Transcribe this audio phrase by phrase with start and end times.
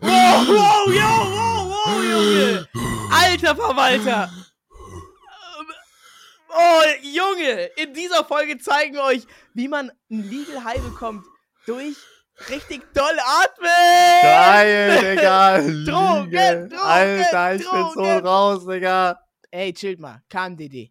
[0.00, 2.68] wow, wow, yo, wow, wow, Junge!
[3.10, 4.30] Alter Verwalter!
[6.50, 7.70] Oh, Junge!
[7.76, 11.24] In dieser Folge zeigen wir euch, wie man ein Legal High bekommt
[11.66, 11.96] durch
[12.48, 14.22] richtig doll atmen!
[14.22, 15.58] Geil, Digga!
[15.84, 16.70] Drogen.
[16.70, 18.26] Drogen, Alter, ich bin so Drogen.
[18.26, 19.20] raus, Digga!
[19.50, 20.22] Ey, chillt mal.
[20.28, 20.90] KMDD.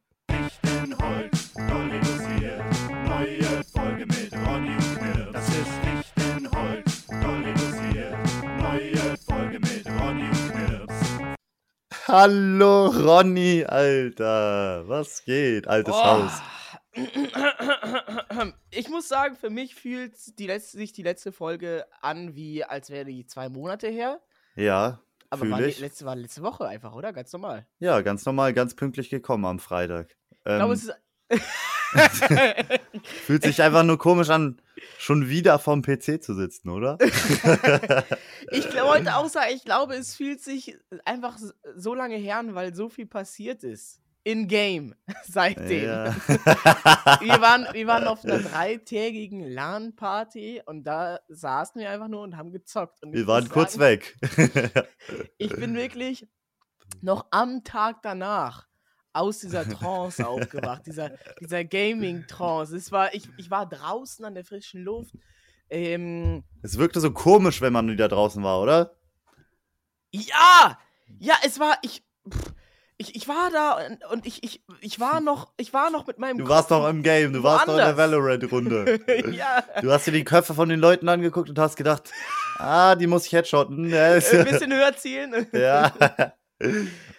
[12.07, 14.87] Hallo, Ronny, Alter!
[14.87, 15.67] Was geht?
[15.67, 16.03] Altes Oh.
[16.03, 16.41] Haus.
[18.71, 22.89] Ich muss sagen, für mich fühlt die letzte, sich die letzte Folge an, wie als
[22.89, 24.21] wäre die zwei Monate her.
[24.55, 25.79] Ja, Aber war die ich.
[25.79, 27.11] letzte, war letzte Woche einfach, oder?
[27.11, 27.67] Ganz normal.
[27.79, 30.15] Ja, ganz normal, ganz pünktlich gekommen am Freitag.
[30.31, 30.93] Ich glaube, Ähm, es ist.
[33.25, 34.61] fühlt sich einfach nur komisch an,
[34.97, 36.97] schon wieder vorm PC zu sitzen, oder?
[38.51, 41.37] ich wollte auch sagen, ich glaube, es fühlt sich einfach
[41.75, 44.01] so lange her an, weil so viel passiert ist.
[44.23, 44.93] In-game.
[45.23, 45.85] Seitdem.
[45.85, 46.15] Ja.
[47.21, 52.35] Wir, waren, wir waren auf einer dreitägigen LAN-Party und da saßen wir einfach nur und
[52.35, 53.01] haben gezockt.
[53.03, 54.17] Und Wir waren kurz sagen, weg.
[55.37, 56.27] Ich bin wirklich
[57.01, 58.67] noch am Tag danach
[59.17, 62.75] aus dieser Trance aufgewacht, dieser, dieser Gaming-Trance.
[62.75, 65.13] Es war, ich, ich war draußen an der frischen Luft.
[65.69, 68.93] Ähm, es wirkte so komisch, wenn man wieder draußen war, oder?
[70.11, 70.77] ja!
[71.19, 72.53] Ja, es war, ich, pff,
[72.97, 76.17] ich, ich war da und, und ich, ich, ich war noch, ich war noch mit
[76.17, 77.95] meinem Du warst Kopf noch im Game, du warst noch in der.
[77.95, 78.99] Valorant-Runde.
[79.31, 82.11] ja, Du hast dir die Köpfe von den Leuten angeguckt und hast gedacht,
[82.57, 83.93] ah, die muss ich headshotten.
[83.93, 85.47] Ein bisschen höher zielen.
[85.53, 85.93] ja.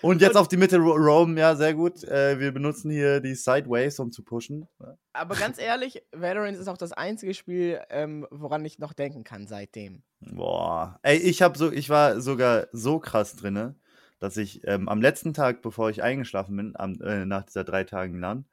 [0.02, 2.02] Und jetzt Und- auf die Mitte ro- roam, ja, sehr gut.
[2.04, 4.66] Äh, wir benutzen hier die Sideways, um zu pushen.
[5.12, 9.46] Aber ganz ehrlich, Valorant ist auch das einzige Spiel, ähm, woran ich noch denken kann
[9.46, 10.02] seitdem.
[10.20, 10.98] Boah.
[11.02, 13.76] Ey, ich hab so, ich war sogar so krass drinne,
[14.18, 17.84] dass ich ähm, am letzten Tag, bevor ich eingeschlafen bin, am, äh, nach dieser drei
[17.84, 18.44] Tagen LAN,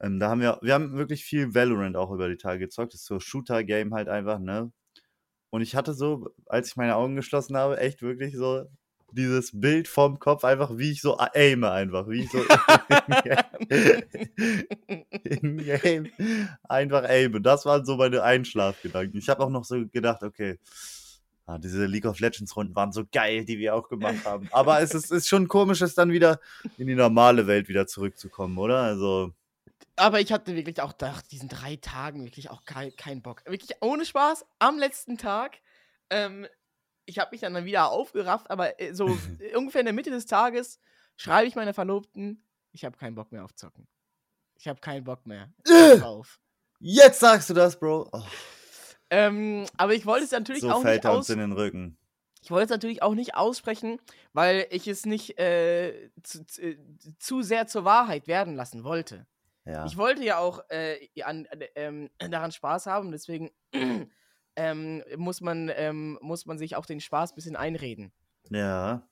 [0.00, 2.94] ähm, da haben wir, wir haben wirklich viel Valorant auch über die Tage gezockt.
[2.94, 4.72] Das ist so Shooter-Game halt einfach, ne?
[5.50, 8.64] Und ich hatte so, als ich meine Augen geschlossen habe, echt wirklich so
[9.12, 12.38] dieses Bild vom Kopf, einfach wie ich so aime einfach, wie ich so
[15.24, 16.10] in Game
[16.68, 17.40] einfach aime.
[17.40, 19.18] Das waren so meine Einschlafgedanken.
[19.18, 20.58] Ich habe auch noch so gedacht, okay,
[21.46, 24.48] ah, diese League of Legends Runden waren so geil, die wir auch gemacht haben.
[24.52, 26.40] Aber es ist, ist schon komisch, es dann wieder
[26.76, 28.80] in die normale Welt wieder zurückzukommen, oder?
[28.80, 29.32] Also,
[29.96, 33.42] Aber ich hatte wirklich auch nach diesen drei Tagen wirklich auch keinen kein Bock.
[33.46, 35.58] Wirklich ohne Spaß, am letzten Tag.
[36.10, 36.46] Ähm,
[37.06, 39.06] ich habe mich dann, wieder aufgerafft, aber äh, so
[39.56, 40.78] ungefähr in der Mitte des Tages
[41.16, 43.88] schreibe ich meiner Verlobten, ich habe keinen Bock mehr auf Zocken.
[44.58, 45.98] Ich habe keinen Bock mehr Äh.
[45.98, 46.38] drauf.
[46.80, 48.08] jetzt sagst du das, Bro.
[48.12, 48.22] Oh,
[49.08, 51.52] Ähm, aber ich wollte es natürlich so auch fällt nicht er aus uns in den
[51.52, 51.96] Rücken.
[52.42, 53.98] Ich wollte es natürlich auch nicht aussprechen,
[54.32, 56.78] weil ich es nicht äh, zu, zu, äh,
[57.18, 59.26] zu sehr zur Wahrheit werden lassen wollte.
[59.64, 59.84] Ja.
[59.86, 63.50] Ich wollte ja auch äh, an, ähm, daran Spaß haben, deswegen
[64.56, 68.12] ähm, muss, man, ähm, muss man sich auch den Spaß ein bisschen einreden.
[68.50, 69.06] ja.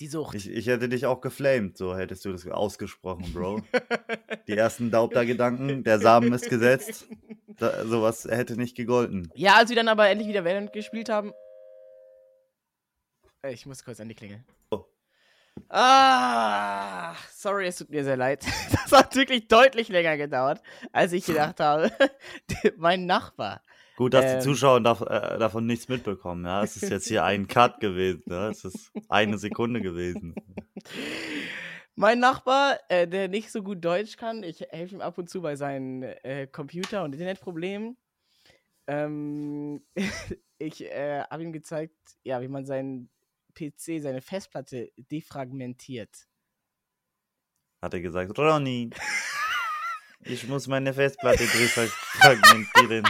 [0.00, 0.34] Die Sucht.
[0.34, 3.62] Ich, ich hätte dich auch geflamed, so hättest du das ausgesprochen, Bro.
[4.48, 7.06] Die ersten Daubda-Gedanken, der Samen ist gesetzt.
[7.46, 9.30] Da, sowas hätte nicht gegolten.
[9.36, 11.32] ja, als wir dann aber endlich wieder Valorant gespielt haben.
[13.42, 14.42] Äh, Ich muss kurz an die Klingel.
[14.72, 14.84] Oh.
[15.68, 18.44] Ah, sorry, es tut mir sehr leid.
[18.84, 20.60] Das hat wirklich deutlich länger gedauert,
[20.92, 21.90] als ich gedacht habe.
[22.76, 23.62] mein Nachbar.
[23.96, 24.38] Gut, dass Ähm.
[24.38, 26.44] die Zuschauer dav äh, davon nichts mitbekommen.
[26.44, 28.24] Ja, es ist jetzt hier ein Cut gewesen.
[28.26, 28.50] Ja?
[28.50, 30.34] Es ist eine Sekunde gewesen.
[31.94, 35.42] Mein Nachbar, äh, der nicht so gut Deutsch kann, ich helfe ihm ab und zu
[35.42, 37.96] bei seinen äh, Computer- und Internetproblemen.
[38.88, 39.84] Ähm,
[40.58, 43.10] ich äh, habe ihm gezeigt, ja, wie man seinen
[43.54, 46.26] PC, seine Festplatte defragmentiert.
[47.80, 48.90] Hat er gesagt, Ronny,
[50.24, 53.04] ich muss meine Festplatte fragmentieren.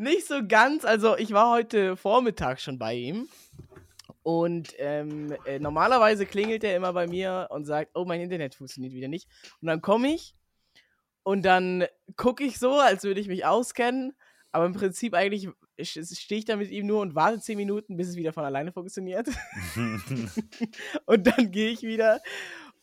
[0.00, 3.28] Nicht so ganz, also ich war heute Vormittag schon bei ihm.
[4.22, 8.92] Und ähm, äh, normalerweise klingelt er immer bei mir und sagt, oh, mein Internet funktioniert
[8.92, 9.28] wieder nicht.
[9.60, 10.34] Und dann komme ich
[11.22, 11.86] und dann
[12.16, 14.14] gucke ich so, als würde ich mich auskennen.
[14.52, 15.48] Aber im Prinzip eigentlich
[15.80, 18.72] stehe ich da mit ihm nur und warte 10 Minuten, bis es wieder von alleine
[18.72, 19.28] funktioniert.
[21.06, 22.20] und dann gehe ich wieder.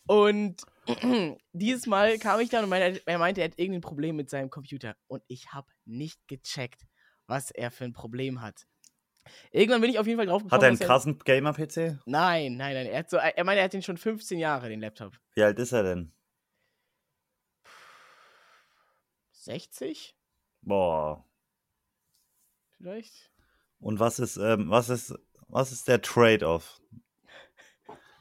[0.06, 0.62] Und
[1.52, 4.50] dieses Mal kam ich dann und meinte, er meinte, er hat irgendein Problem mit seinem
[4.50, 4.96] Computer.
[5.06, 6.80] Und ich habe nicht gecheckt,
[7.28, 8.66] was er für ein Problem hat.
[9.52, 10.56] Irgendwann bin ich auf jeden Fall drauf gekommen.
[10.56, 11.98] Hat er einen krassen Gamer-PC?
[12.06, 12.86] Nein, nein, nein.
[12.86, 15.18] Er, hat so, er meinte, er hat den schon 15 Jahre, den Laptop.
[15.34, 16.12] Wie alt ist er denn?
[19.32, 20.16] 60?
[20.62, 21.24] Boah.
[22.78, 23.30] Vielleicht?
[23.80, 25.14] Und was ist, ähm, was ist,
[25.48, 26.80] was ist der Trade-off?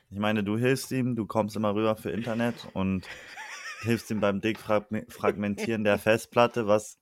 [0.09, 3.07] Ich meine, du hilfst ihm, du kommst immer rüber für Internet und
[3.81, 6.67] hilfst ihm beim Dickfragmentieren der Festplatte.
[6.67, 6.99] Was,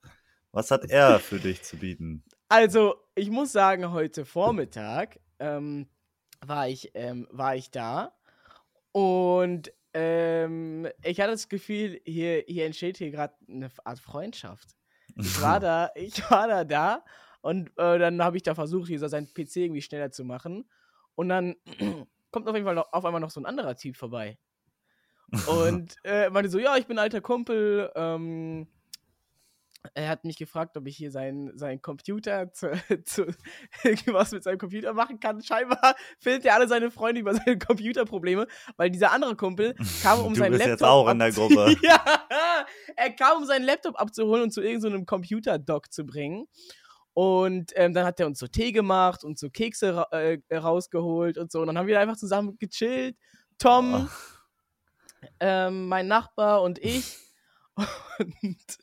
[0.56, 2.24] was hat er für dich zu bieten?
[2.48, 5.90] Also, ich muss sagen, heute Vormittag ähm,
[6.40, 8.14] war, ich, ähm, war ich da
[8.94, 14.70] und ähm, ich hatte das Gefühl, hier, hier entsteht hier gerade eine Art Freundschaft.
[15.18, 17.04] Ich war da, ich war da da
[17.42, 20.70] und äh, dann habe ich da versucht, hier so seinen PC irgendwie schneller zu machen.
[21.16, 21.56] Und dann
[22.32, 24.38] kommt auf jeden Fall noch, auf einmal noch so ein anderer Typ vorbei.
[25.48, 27.92] Und äh, meinte so, ja, ich bin alter Kumpel.
[27.96, 28.68] Ähm,
[29.94, 32.72] er hat mich gefragt, ob ich hier seinen, seinen Computer zu,
[33.06, 33.26] zu
[33.84, 35.42] irgendwas mit seinem Computer machen kann.
[35.42, 38.48] Scheinbar findet er alle seine Freunde über seine Computerprobleme,
[38.78, 41.76] weil dieser andere Kumpel kam, um Du seinen bist Laptop jetzt auch in der Gruppe.
[41.82, 42.26] ja,
[42.96, 46.48] er kam, um seinen Laptop abzuholen und zu irgendeinem so Computer-Dock zu bringen.
[47.14, 51.38] Und ähm, dann hat er uns so Tee gemacht und so Kekse ra äh, rausgeholt
[51.38, 51.62] und so.
[51.62, 53.16] Und dann haben wir einfach zusammen gechillt.
[53.58, 54.10] Tom,
[55.40, 57.18] ähm, mein Nachbar und ich.
[57.76, 58.78] Und,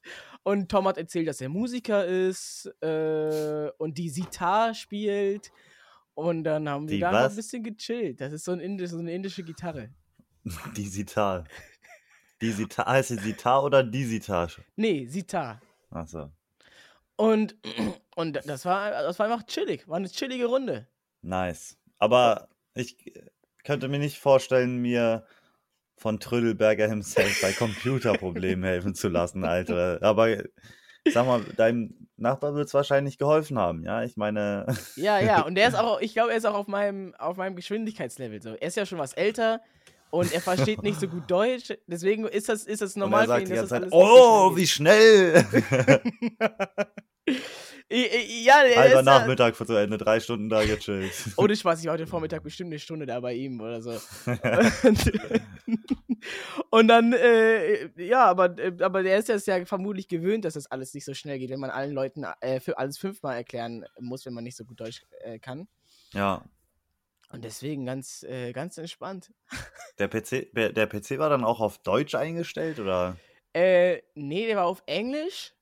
[0.44, 5.53] und Tom hat erzählt, dass er Musiker ist äh, und die Sitar spielt.
[6.15, 7.33] Und dann haben wir Die da noch was?
[7.33, 8.21] ein bisschen gechillt.
[8.21, 9.91] Das ist so, ein Indisch, so eine indische Gitarre.
[10.77, 11.44] Die Sitar.
[12.43, 14.50] Die Sitar, heißt die Sitar oder die Sitar?
[14.75, 15.62] Nee, Sitar.
[15.91, 16.33] Achso.
[17.15, 17.55] Und,
[18.17, 19.87] und das war, das war einfach chillig.
[19.87, 20.88] War eine chillige Runde.
[21.23, 21.79] Nice.
[21.99, 22.97] Aber ich
[23.62, 25.25] könnte mir nicht vorstellen, mir
[26.02, 30.00] von Trödelberger himself bei Computerproblemen helfen zu lassen, Alter.
[30.02, 30.37] Aber
[31.08, 34.02] sag mal, deinem Nachbar wird es wahrscheinlich geholfen haben, ja?
[34.02, 34.66] Ich meine,
[34.96, 35.43] Ja, ja.
[35.43, 38.43] Und der ist auch, ich glaube, er ist auch auf meinem, auf meinem Geschwindigkeitslevel.
[38.43, 38.50] So.
[38.50, 39.60] Er ist ja schon was älter
[40.10, 41.72] und er versteht nicht so gut Deutsch.
[41.87, 43.93] Deswegen ist das, ist das und normal er sagt ihn, die dass das Zeit, alles
[43.93, 45.46] oh, wie schnell!
[47.93, 51.12] ja, der Halber Nachmittag zu Ende, drei Stunden da gechillt.
[51.37, 53.91] Ohne Spaß, ich war heute Vormittag bestimmt eine Stunde da bei ihm oder so.
[56.71, 60.71] und, dann, äh, ja, aber, äh, aber der ist es ja vermutlich gewöhnt, dass das
[60.71, 64.25] alles nicht so schnell geht, wenn man allen Leuten äh, für alles fünfmal erklären muss,
[64.25, 65.69] wenn man nicht so gut Deutsch äh, kann.
[66.15, 66.43] ja,
[67.31, 69.33] Und deswegen ganz, äh, ganz entspannt.
[69.99, 73.17] der PC, der der PC war dann auch auf Deutsch eingestellt, oder?
[73.53, 75.53] Äh, nee, der war auf Englisch.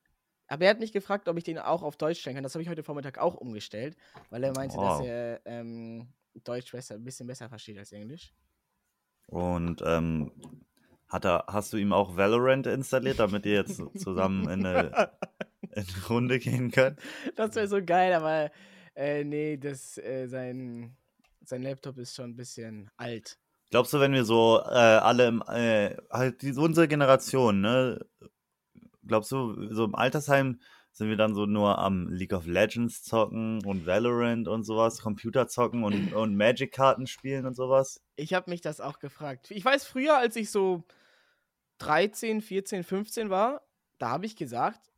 [0.51, 2.43] Aber er hat mich gefragt, ob ich den auch auf Deutsch stellen kann.
[2.43, 3.97] Das habe ich heute Vormittag auch umgestellt,
[4.31, 5.07] weil er meinte, dass Wow.
[5.07, 6.09] er ähm,
[6.43, 8.33] Deutsch besser, ein bisschen besser versteht als Englisch.
[9.29, 10.33] Und ähm,
[11.09, 15.13] hat er, hast du ihm auch Valorant installiert, damit ihr jetzt zusammen in eine,
[15.63, 16.99] in eine Runde gehen könnt?
[17.37, 18.51] Das wäre so geil, aber
[18.97, 20.97] äh, nee, das, äh, sein,
[21.45, 23.39] sein Laptop ist schon ein bisschen alt.
[23.71, 28.05] Glaubst du, wenn wir so äh, alle, äh, halt die, unsere Generation, ne?
[29.11, 30.61] Glaubst du, so im Altersheim
[30.93, 35.49] sind wir dann so nur am League of Legends zocken und Valorant und sowas, Computer
[35.49, 38.01] zocken und, und Magic-Karten spielen und sowas?
[38.15, 39.51] Ich habe mich das auch gefragt.
[39.51, 40.85] Ich weiß, früher, als ich so
[41.79, 43.63] 13, 14, 15 war,
[43.99, 44.93] da habe ich gesagt,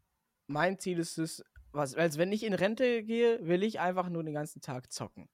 [0.47, 1.43] mein Ziel ist es,
[1.73, 5.31] was, also wenn ich in Rente gehe, will ich einfach nur den ganzen Tag zocken.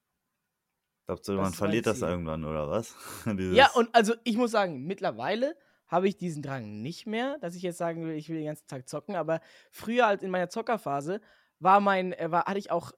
[1.07, 2.95] Glaubst du, man verliert das irgendwann, oder was?
[3.27, 5.57] Ja, und also ich muss sagen, mittlerweile
[5.88, 8.67] habe ich diesen Drang nicht mehr, dass ich jetzt sagen will, ich will den ganzen
[8.67, 9.40] Tag zocken, aber
[9.70, 11.20] früher als in meiner Zockerphase
[11.61, 12.93] war mein, äh, war, hatte ich auch,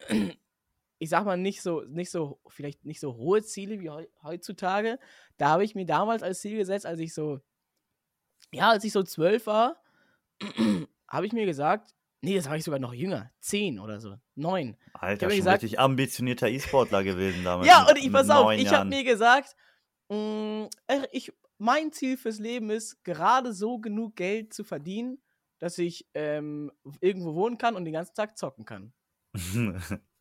[0.98, 4.98] ich sag mal, nicht so, nicht so, vielleicht nicht so hohe Ziele wie heu heutzutage.
[5.36, 7.40] Da habe ich mir damals als Ziel gesetzt, als ich so,
[8.52, 9.82] ja, als ich so zwölf war,
[11.08, 14.76] habe ich mir gesagt, nee, das war ich sogar noch jünger, zehn oder so, neun.
[14.94, 17.68] Alter, mir schon gesagt- richtig ambitionierter E-Sportler gewesen damals.
[17.68, 19.54] Ja, und ich pass auf, ich habe mir gesagt,
[20.08, 25.22] mh, äh, ich, mein Ziel fürs Leben ist, gerade so genug Geld zu verdienen,
[25.60, 28.92] dass ich ähm, irgendwo wohnen kann und den ganzen Tag zocken kann.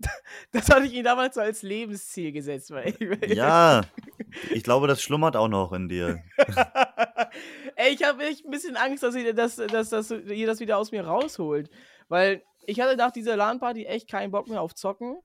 [0.51, 2.71] Das hatte ich mir damals so als Lebensziel gesetzt.
[2.71, 2.95] Weil
[3.27, 3.81] ja,
[4.49, 6.23] ich glaube, das schlummert auch noch in dir.
[7.75, 10.77] Ey, ich habe echt ein bisschen Angst, dass, ihr, dass, dass, dass ihr das wieder
[10.77, 11.69] aus mir rausholt.
[12.07, 15.19] Weil ich hatte nach dieser LAN-Party echt keinen Bock mehr auf Zocken.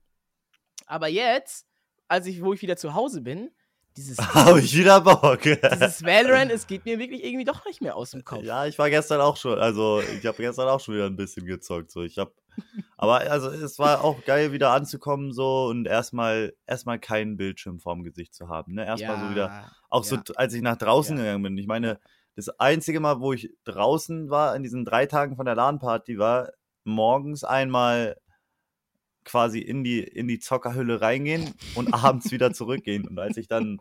[0.85, 1.67] Aber jetzt,
[2.07, 3.49] als ich, wo ich wieder zu Hause bin,
[3.97, 5.41] dieses, Habe ich wieder Bock.
[5.41, 8.43] dieses Valorant, es geht mir wirklich irgendwie doch nicht mehr aus dem Kopf.
[8.43, 11.45] Ja, ich war gestern auch schon, also ich habe gestern auch schon wieder ein bisschen
[11.45, 11.91] gezockt.
[11.91, 12.03] So.
[12.03, 12.31] Ich habe,
[12.95, 18.03] aber also es war auch geil, wieder anzukommen so und erstmal erstmal keinen Bildschirm vorm
[18.03, 18.75] Gesicht zu haben.
[18.75, 18.85] Ne?
[18.85, 20.21] Erstmal so wieder, auch ja.
[20.25, 21.23] so, als ich nach draußen Ja.
[21.23, 21.57] gegangen bin.
[21.57, 21.99] Ich meine,
[22.35, 26.51] das einzige Mal, wo ich draußen war in diesen drei Tagen von der LAN-Party, war
[26.83, 28.15] morgens einmal
[29.27, 33.07] quasi in die, in die Zockerhülle reingehen und abends wieder zurückgehen.
[33.07, 33.79] Und als ich dann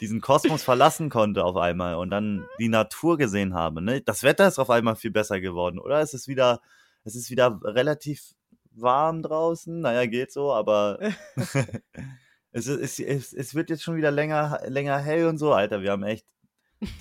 [0.00, 4.48] diesen Kosmos verlassen konnte auf einmal und dann die Natur gesehen habe, ne, das Wetter
[4.48, 6.00] ist auf einmal viel besser geworden, oder?
[6.00, 6.60] Es ist wieder,
[7.04, 8.34] es ist wieder relativ
[8.72, 9.80] warm draußen.
[9.80, 10.98] Naja, geht so, aber
[12.52, 15.52] es, ist- es, es, es wird jetzt schon wieder länger, länger hell und so.
[15.52, 16.26] Alter, wir haben echt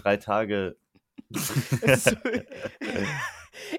[0.01, 0.75] drei Tage.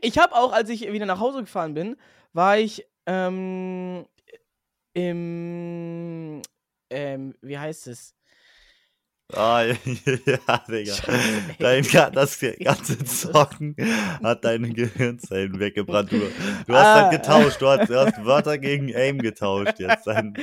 [0.01, 1.97] Ich habe auch, als ich wieder nach Hause gefahren bin,
[2.33, 4.07] war ich ähm,
[4.95, 6.43] im,
[6.91, 8.15] ähm, wie heißt es?
[9.35, 9.63] Ah,
[10.27, 10.93] ja, Digga.
[10.95, 11.43] Scheiße.
[11.59, 13.75] Dein, das ganze Zocken
[14.23, 16.13] hat deine Gehirnzellen weggebrannt.
[16.13, 17.01] Du, du hast Ah.
[17.03, 17.63] dann getauscht.
[17.63, 20.07] Du hast, du hast Wörter gegen Aim getauscht jetzt.
[20.07, 20.35] Dein,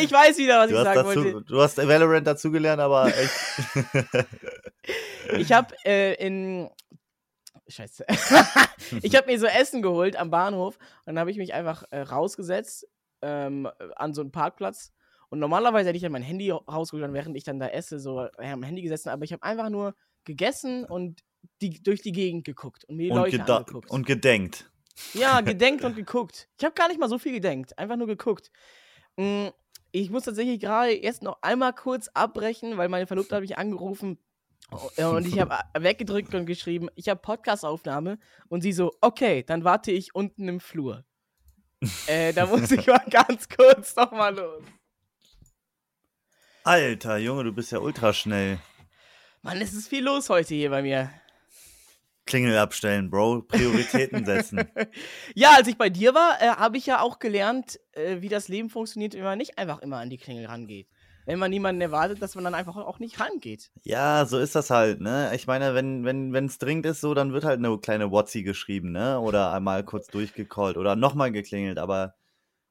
[0.00, 1.42] Ich weiß wieder, was ich sagen dazu, wollte.
[1.46, 3.30] du hast Valorant dazugelernt, aber echt.
[5.38, 6.68] Ich habe äh, in.
[7.66, 8.04] Scheiße.
[9.02, 12.00] ich habe mir so Essen geholt am Bahnhof und dann habe ich mich einfach äh,
[12.00, 12.86] rausgesetzt
[13.22, 14.92] ähm, an so einen Parkplatz.
[15.30, 18.26] Und normalerweise hätte ich dann mein Handy rausgeholt, und während ich dann da esse, so
[18.38, 19.08] äh, am Handy gesessen.
[19.08, 19.94] Aber ich habe einfach nur
[20.24, 21.22] gegessen und
[21.60, 23.90] die, durch die Gegend geguckt und mir die und, Leute angeguckt.
[23.90, 24.70] und gedenkt.
[25.14, 26.48] Ja, gedenkt und geguckt.
[26.58, 28.50] Ich habe gar nicht mal so viel gedenkt, einfach nur geguckt.
[29.16, 29.48] Mm,
[29.92, 34.18] Ich muss tatsächlich gerade jetzt noch einmal kurz abbrechen, weil meine Verlobte hat mich angerufen
[34.70, 38.18] und ich habe weggedrückt und geschrieben, ich habe Podcastaufnahme
[38.48, 41.04] und sie so, okay, dann warte ich unten im Flur.
[42.06, 44.62] äh, da muss ich mal ganz kurz noch mal los.
[46.64, 48.58] Alter, Junge, du bist ja ultra schnell.
[49.42, 51.10] Mann, es ist viel los heute hier bei mir.
[52.26, 53.42] Klingel abstellen, Bro.
[53.42, 54.64] Prioritäten setzen.
[55.34, 58.48] ja, als ich bei dir war, äh, habe ich ja auch gelernt, äh, wie das
[58.48, 60.88] Leben funktioniert, wenn man nicht einfach immer an die Klingel rangeht.
[61.26, 63.70] Wenn man niemanden erwartet, dass man dann einfach auch nicht rangeht.
[63.82, 65.32] Ja, so ist das halt, ne?
[65.34, 68.42] Ich meine, wenn wenn wenn, es dringend ist, so, dann wird halt eine kleine Whatsi
[68.42, 69.18] geschrieben, ne?
[69.20, 72.14] Oder einmal kurz durchgecallt oder nochmal geklingelt, aber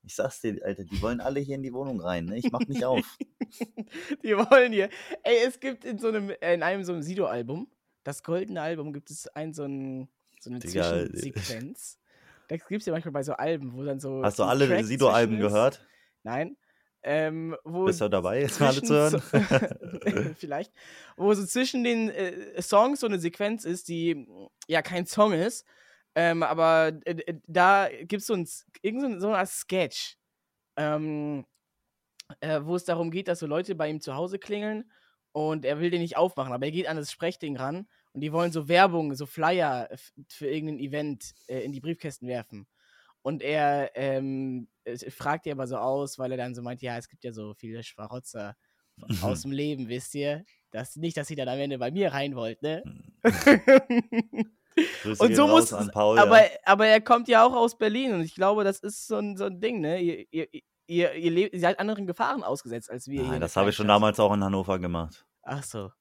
[0.03, 2.37] ich sag's dir, Alter, die wollen alle hier in die Wohnung rein, ne?
[2.37, 2.99] Ich mach nicht auf.
[4.23, 4.89] Die wollen hier.
[5.21, 7.67] Ey, es gibt in so einem, in einem so einem Sido-Album,
[8.03, 11.99] das goldene Album, gibt es ein so, ein, so eine Digga, äh, Zwischensequenz.
[12.47, 14.23] Das gibt es ja manchmal bei so Alben, wo dann so.
[14.23, 15.85] Hast du alle Sido-Alben gehört?
[16.23, 16.57] Nein.
[17.05, 19.21] Ähm, wo Bist du dabei, jetzt mal zu hören?
[20.37, 20.71] Vielleicht.
[21.17, 24.25] Wo so zwischen den äh, Songs so eine Sequenz ist, die
[24.67, 25.65] ja kein Song ist,
[26.15, 28.47] ähm, aber äh, äh, da gibt es so ein,
[28.81, 30.17] irgend so ein- Sketch,
[30.77, 31.45] ähm,
[32.39, 34.89] äh, wo es darum geht, dass so Leute bei ihm zu Hause klingeln
[35.33, 38.31] und er will den nicht aufmachen, aber er geht an das Sprechding ran und die
[38.31, 39.89] wollen so Werbung, so Flyer
[40.29, 42.67] für irgendein Event äh, in die Briefkästen werfen.
[43.23, 44.67] Und er ähm,
[45.09, 47.53] fragt die aber so aus, weil er dann so meint, ja, es gibt ja so
[47.55, 48.55] viele Schmarotzer
[49.21, 50.45] aus dem Leben, wisst ihr?
[50.71, 52.83] Das, nicht, dass ihr dann am Ende bei mir rein wollt, ne?
[55.19, 56.19] Und so muss an Paul.
[56.19, 56.49] aber, ja.
[56.65, 59.45] aber er kommt ja auch aus Berlin und ich glaube, das ist so ein, so
[59.45, 60.01] ein Ding, ne?
[60.01, 60.47] Ihr, ihr,
[60.87, 63.23] ihr, ihr, lebt, ihr seid anderen Gefahren ausgesetzt als wir.
[63.23, 65.25] Nein, in das habe ich schon damals auch in Hannover gemacht.
[65.43, 65.91] Ach so.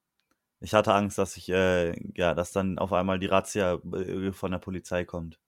[0.60, 4.52] Ich hatte Angst, dass ich, äh, ja, dass dann auf einmal die Razzia äh, von
[4.52, 5.40] der Polizei kommt.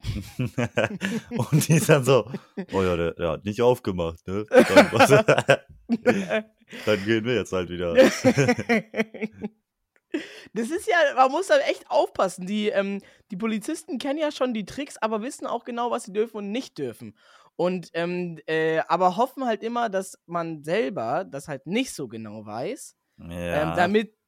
[1.30, 2.30] und die ist dann so,
[2.72, 4.44] oh ja, der, der hat nicht aufgemacht, ne?
[4.48, 5.08] Dann, was,
[6.86, 7.94] dann gehen wir jetzt halt wieder.
[10.54, 12.46] Das ist ja, man muss da echt aufpassen.
[12.46, 16.14] Die, ähm, die Polizisten kennen ja schon die Tricks, aber wissen auch genau, was sie
[16.14, 17.14] dürfen und nicht dürfen.
[17.56, 22.46] Und ähm, äh, aber hoffen halt immer, dass man selber das halt nicht so genau
[22.46, 23.76] weiß, ähm, Ja,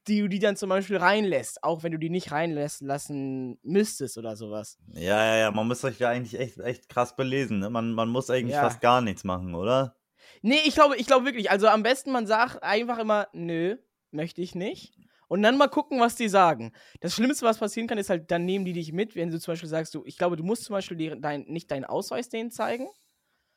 [0.07, 4.19] damit du die dann zum Beispiel reinlässt, auch wenn du die nicht reinlässt lassen müsstest
[4.19, 4.79] oder sowas.
[4.93, 7.71] ja, ja, ja, man muss sich ja eigentlich echt, echt krass belesen, ne?
[7.71, 8.63] Man, man muss eigentlich Ja.
[8.63, 9.97] fast gar nichts machen, oder?
[10.43, 11.51] Nee, ich glaube, ich glaube wirklich.
[11.51, 13.77] Also am besten man sagt einfach immer, nö,
[14.11, 14.95] möchte ich nicht.
[15.29, 16.73] Und dann mal gucken, was die sagen.
[17.01, 19.53] Das Schlimmste, was passieren kann, ist halt, dann nehmen die dich mit, wenn du zum
[19.53, 22.51] Beispiel sagst, du, ich glaube, du musst zum Beispiel deren- dein, nicht deinen Ausweis denen
[22.51, 22.89] zeigen.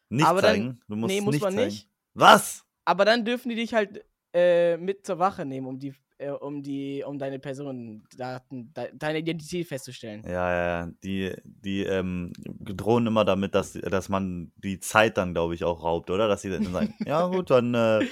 [0.10, 0.82] Nicht Aber dann- zeigen.
[0.88, 1.66] du musst nee, muss nicht man zeigen.
[1.68, 1.90] nicht.
[2.14, 2.64] Was?
[2.86, 5.94] Aber dann dürfen die dich halt äh, mit zur Wache nehmen, um die,
[6.24, 10.24] äh, um die, um deine Personendaten, de deine Identität festzustellen.
[10.26, 10.92] Ja, ja, ja.
[11.04, 15.84] Die, die ähm, drohen immer damit, dass, dass man die Zeit dann, glaube ich, auch
[15.84, 16.28] raubt, oder?
[16.28, 18.06] Dass sie dann sagen, ja gut, dann äh,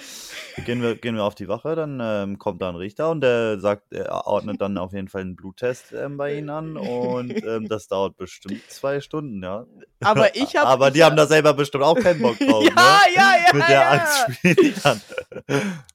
[0.65, 3.59] gehen, wir, gehen wir auf die Wache, dann ähm, kommt da ein Richter und der
[3.59, 7.67] sagt, er ordnet dann auf jeden Fall einen Bluttest ähm, bei ihnen an und ähm,
[7.67, 9.65] das dauert bestimmt zwei Stunden, ja.
[10.03, 10.67] Aber ich habe.
[10.67, 13.15] Aber die haben da selber bestimmt auch keinen Bock drauf, ja, ne?
[13.15, 13.89] ja, ja, Mit der ja.
[13.89, 15.01] Angst spielen die dann.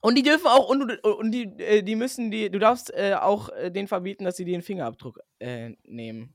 [0.01, 3.49] Und die dürfen auch, und, und die, äh, die müssen die, du darfst äh, auch
[3.51, 6.35] äh, denen verbieten, dass sie dir den Fingerabdruck äh, nehmen.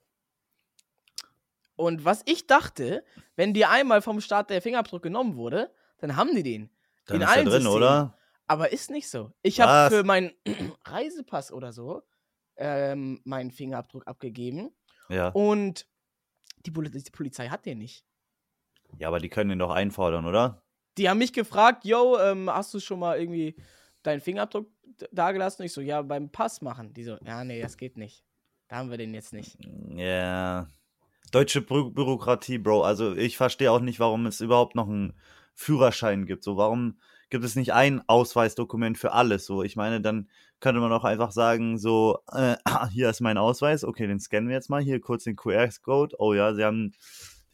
[1.76, 3.04] Und was ich dachte,
[3.36, 6.70] wenn dir einmal vom Staat der Fingerabdruck genommen wurde, dann haben die den.
[7.06, 7.78] Dann In ist allen drin, Systemen.
[7.78, 8.18] oder?
[8.48, 9.32] Aber ist nicht so.
[9.42, 10.32] Ich habe für meinen
[10.86, 12.04] Reisepass oder so
[12.58, 14.72] ähm, meinen Fingerabdruck abgegeben
[15.10, 15.30] Ja.
[15.30, 15.88] und
[16.66, 18.06] die, Poli die Polizei hat den nicht.
[19.00, 20.62] Ja, aber die können den doch einfordern, oder?
[20.98, 23.56] Die haben mich gefragt, yo, ähm, hast du schon mal irgendwie
[24.04, 24.70] deinen Fingerabdruck
[25.12, 25.64] dagelassen?
[25.64, 26.94] Ich so, ja, beim Pass machen.
[26.94, 28.24] Die so, ja, nee, das geht nicht.
[28.68, 29.58] Da haben wir den jetzt nicht.
[29.96, 30.68] Ja.
[31.32, 32.84] Deutsche Bü Bürokratie, Bro.
[32.84, 35.14] Also ich verstehe auch nicht, warum es überhaupt noch einen
[35.54, 36.44] Führerschein gibt.
[36.44, 36.98] So, warum
[37.30, 39.46] gibt es nicht ein Ausweisdokument für alles?
[39.46, 40.30] So, ich meine, dann
[40.60, 42.56] könnte man auch einfach sagen, so, äh,
[42.92, 46.16] hier ist mein Ausweis, okay, den scannen wir jetzt mal, hier kurz den QR-Code.
[46.20, 46.94] Oh ja, sie haben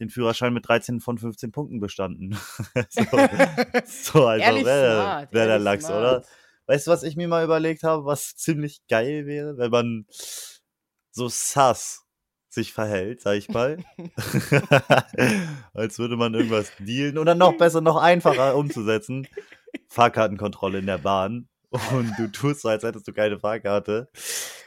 [0.00, 2.38] den Führerschein mit 13 von 15 Punkten bestanden.
[2.88, 3.02] so,
[3.86, 6.00] so also wäre wär der Lachs, smart.
[6.00, 6.24] oder?
[6.66, 10.06] Weißt du, was ich mir mal überlegt habe, was ziemlich geil wäre, wenn man
[11.10, 12.04] so sass
[12.50, 13.78] sich verhält, sag ich mal.
[15.74, 19.26] Als würde man irgendwas dealen oder noch besser, noch einfacher umzusetzen.
[19.88, 24.08] Fahrkartenkontrolle in der Bahn und du tust so, als hättest du keine Fahrkarte.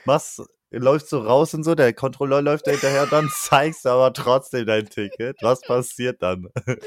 [0.06, 4.14] Machst, läufst so raus und so, der Kontrolleur läuft da hinterher, dann zeigst du aber
[4.14, 5.38] trotzdem dein Ticket.
[5.42, 6.48] Was passiert dann?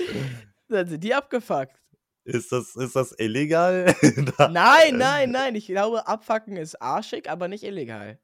[0.68, 1.78] Dann sind die abgefuckt.
[2.24, 3.94] Ist das, ist das illegal?
[4.50, 5.54] Nein, nein, nein.
[5.54, 8.18] Ich glaube, abfucken ist arschig, aber nicht illegal.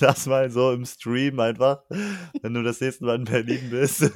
[0.00, 1.84] Lass mal so im Stream einfach,
[2.40, 4.10] wenn du das nächste Mal in Berlin bist.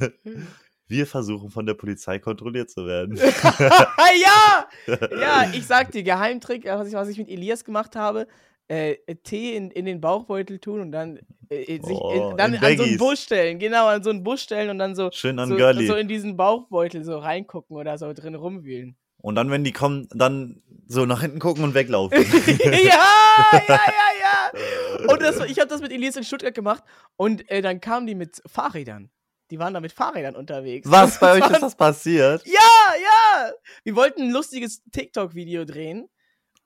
[0.91, 3.17] Wir versuchen von der Polizei kontrolliert zu werden.
[3.17, 4.67] ja!
[5.21, 8.27] Ja, ich sag dir, Geheimtrick, äh, was ich, was ich mit Elias gemacht habe,
[8.67, 12.59] äh, Tee in, in den Bauchbeutel tun und dann, äh, sich, Oh, äh, dann in
[12.59, 12.99] an so einen Baggies.
[12.99, 13.59] Bus stellen.
[13.61, 15.87] Genau, an so einen Bus stellen und dann so, Schön an so, Girlie.
[15.87, 18.97] so in diesen Bauchbeutel so reingucken oder so drin rumwühlen.
[19.23, 22.19] Und dann, wenn die kommen, dann so nach hinten gucken und weglaufen.
[22.59, 25.13] ja, ja, ja, ja.
[25.13, 26.83] Und das, ich habe das mit Elias in Stuttgart gemacht
[27.17, 29.11] und äh, dann kamen die mit Fahrrädern.
[29.51, 30.89] Die waren da mit Fahrrädern unterwegs.
[30.91, 32.47] Was, bei euch ist das passiert?
[32.47, 33.53] Ja, ja.
[33.85, 36.09] Wir wollten ein lustiges TikTok-Video drehen.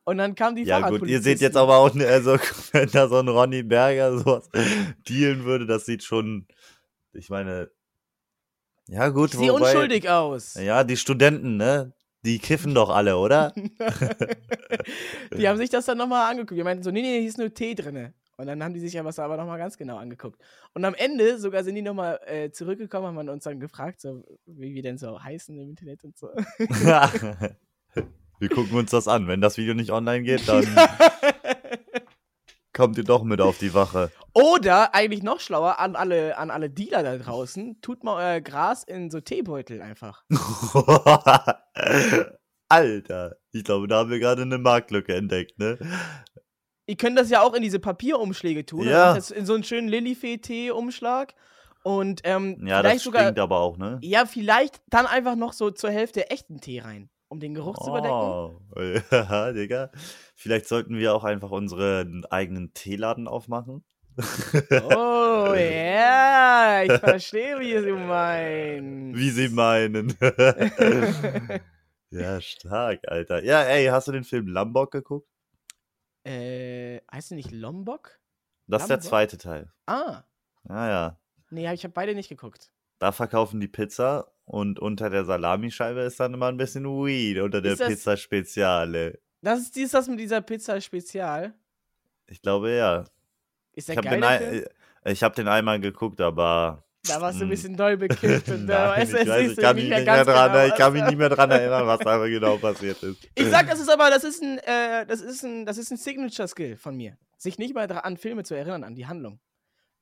[0.07, 2.37] Und dann kam die Ja gut, ihr seht jetzt aber auch, also
[2.73, 4.51] wenn da so ein Ronny Berger sowas
[5.09, 6.47] dealen würde, das sieht schon,
[7.15, 7.71] ich meine,
[8.87, 10.55] ja gut, wobei- unschuldig aus.
[10.57, 13.55] Ja, die Studenten, ne, die kiffen doch alle, oder?
[15.37, 16.59] die haben sich das dann nochmal angeguckt.
[16.59, 18.13] Die meinten so, nee, nee, hier ist nur Tee drinne.
[18.37, 20.41] Und dann haben die sich ja was aber nochmal ganz genau angeguckt.
[20.73, 24.75] Und am Ende sogar sind die nochmal äh, zurückgekommen, haben uns dann gefragt, so, wie
[24.75, 26.31] wir denn so heißen im Internet und so.
[28.41, 29.29] Wir gucken uns das an.
[29.29, 30.67] Wenn das Video nicht online geht, dann
[32.75, 34.11] kommt ihr doch mit auf die Wache.
[34.35, 38.85] Oder eigentlich noch schlauer an alle, an alle Dealer da draußen, tut mal euer Gras
[38.85, 40.25] in so Teebeutel einfach.
[42.69, 45.79] Alter, ich glaube, da haben wir gerade eine Marktlücke entdeckt, ne?
[46.87, 48.87] Ihr könnt das ja auch in diese Papierumschläge tun.
[48.87, 49.15] Ja.
[49.35, 51.35] In so einen schönen Lillifee-Tee-Umschlag.
[51.83, 53.23] Und ähm, Ja, vielleicht das sogar.
[53.23, 53.99] stinkt aber auch, ne?
[54.03, 57.91] Ja, vielleicht dann einfach noch so zur Hälfte echten Tee rein, um den Geruch zu
[57.91, 58.15] überdecken.
[58.15, 58.55] Oh,
[59.11, 59.91] ja, Digga.
[60.35, 63.85] Vielleicht sollten wir auch einfach unseren eigenen Teeladen aufmachen.
[64.17, 69.19] Oh, ja, ich verstehe, wie du meinst.
[69.19, 70.17] Wie sie meinen.
[72.11, 73.43] ja, stark, Alter.
[73.45, 75.29] Ja, ey, hast du den Film Lombok geguckt?
[76.25, 78.19] Äh, heißt der nicht Lombok?
[78.67, 79.09] Das ist der Lombok?
[79.09, 79.73] zweite Teil.
[79.87, 80.23] Ah,
[80.69, 81.21] Ja, ja.
[81.51, 82.71] nee, ich habe beide nicht geguckt.
[82.99, 87.61] Da verkaufen die Pizza und unter der Salamischeibe ist dann immer ein bisschen Weed unter
[87.61, 89.21] der das- Pizza Speziale.
[89.43, 91.53] Das ist, ist das mit dieser Pizza Spezial.
[92.27, 93.01] Ich glaube ja.
[93.73, 94.71] Ist Ich der habe geil, den, der
[95.07, 96.85] äh, ich hab den einmal geguckt, aber.
[97.07, 97.51] Da warst du ein Mm.
[97.51, 100.67] bisschen doll bekifft und da Nein, ich, weiß, ich kann mich nicht mehr dran, genau,
[100.67, 103.29] ich kann mich nicht mehr dran erinnern, was da genau passiert ist.
[103.35, 105.97] Ich sag, das ist aber, das ist ein, äh, das ist ein, das ist ein
[105.99, 107.19] Signature-Skill von mir.
[107.37, 109.39] Sich nicht dra- an Filme zu erinnern, an die Handlung.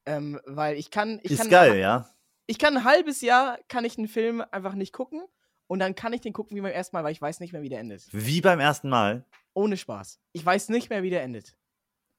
[0.06, 2.08] Ähm, weil ich kann, ich ist kann, geil, ja.
[2.46, 5.22] ich kann ein halbes Jahr, kann ich einen Film einfach nicht gucken
[5.68, 7.62] und dann kann ich den gucken wie beim ersten Mal, weil ich weiß nicht mehr,
[7.62, 8.04] wie der endet.
[8.12, 9.24] Wie beim ersten Mal.
[9.54, 10.20] Ohne Spaß.
[10.32, 11.56] Ich weiß nicht mehr, wie der endet.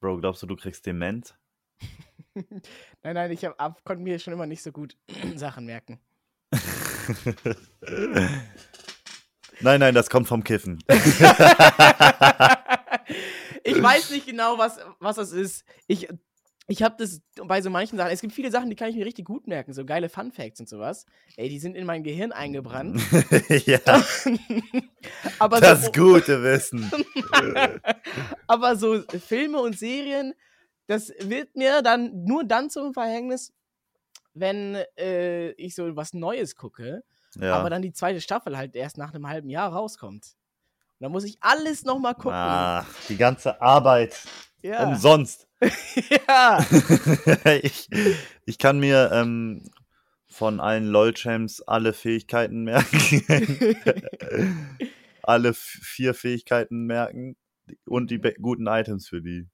[0.02, 1.38] Bro, glaubst du, du kriegst Dement?
[3.04, 4.98] Nein, nein, ich hab, ab, konnte mir schon immer nicht so gut
[5.36, 6.00] Sachen merken.
[9.60, 10.84] nein, nein, das kommt vom Kiffen.
[13.64, 15.64] ich weiß nicht genau, was, was das ist.
[15.88, 16.08] Ich,
[16.68, 18.12] ich habe das bei so manchen Sachen.
[18.12, 19.74] Es gibt viele Sachen, die kann ich mir richtig gut merken.
[19.74, 21.06] So geile Fun Facts und sowas.
[21.36, 23.02] Ey, die sind in mein Gehirn eingebrannt.
[23.66, 23.80] ja,
[25.40, 26.92] aber, das so, gute Wissen.
[28.48, 30.34] aber so Filme und Serien,
[30.88, 33.54] das wird mir dann nur dann zum Verhängnis,
[34.34, 37.04] wenn äh, ich so was Neues gucke.
[37.36, 37.56] Ja.
[37.56, 40.36] Aber dann die zweite Staffel halt erst nach einem halben Jahr rauskommt.
[41.00, 42.34] Und dann muss ich alles nochmal gucken.
[42.34, 44.20] Ach, die ganze Arbeit
[44.62, 44.88] ja.
[44.88, 45.48] umsonst.
[46.28, 46.66] ja.
[47.62, 47.90] ich,
[48.46, 49.70] ich kann mir ähm,
[50.28, 53.24] von allen LOL-Champs alle Fähigkeiten merken.
[55.24, 57.36] alle vier Fähigkeiten merken
[57.86, 59.48] und die guten Items für die.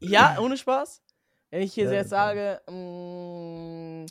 [0.00, 1.02] Ja, ohne Spaß.
[1.50, 4.04] Wenn ich hier Ja, jetzt sage, mm,